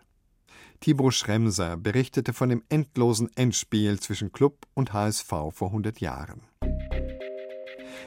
[0.80, 6.40] Thibaut Schremser berichtete von dem endlosen Endspiel zwischen Club und HSV vor 100 Jahren.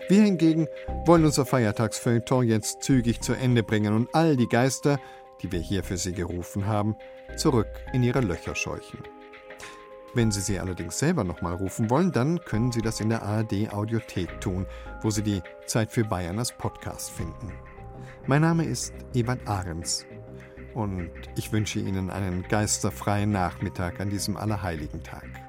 [0.07, 0.67] Wir hingegen
[1.05, 4.99] wollen unser Feiertagsfeuilleton jetzt zügig zu Ende bringen und all die Geister,
[5.41, 6.95] die wir hier für Sie gerufen haben,
[7.37, 8.99] zurück in ihre Löcher scheuchen.
[10.13, 13.71] Wenn Sie sie allerdings selber nochmal rufen wollen, dann können Sie das in der ARD
[13.71, 14.65] Audiothek tun,
[15.01, 17.53] wo Sie die Zeit für Bayern als Podcast finden.
[18.25, 20.05] Mein Name ist Ebert Ahrens
[20.73, 25.48] und ich wünsche Ihnen einen geisterfreien Nachmittag an diesem Allerheiligen Tag.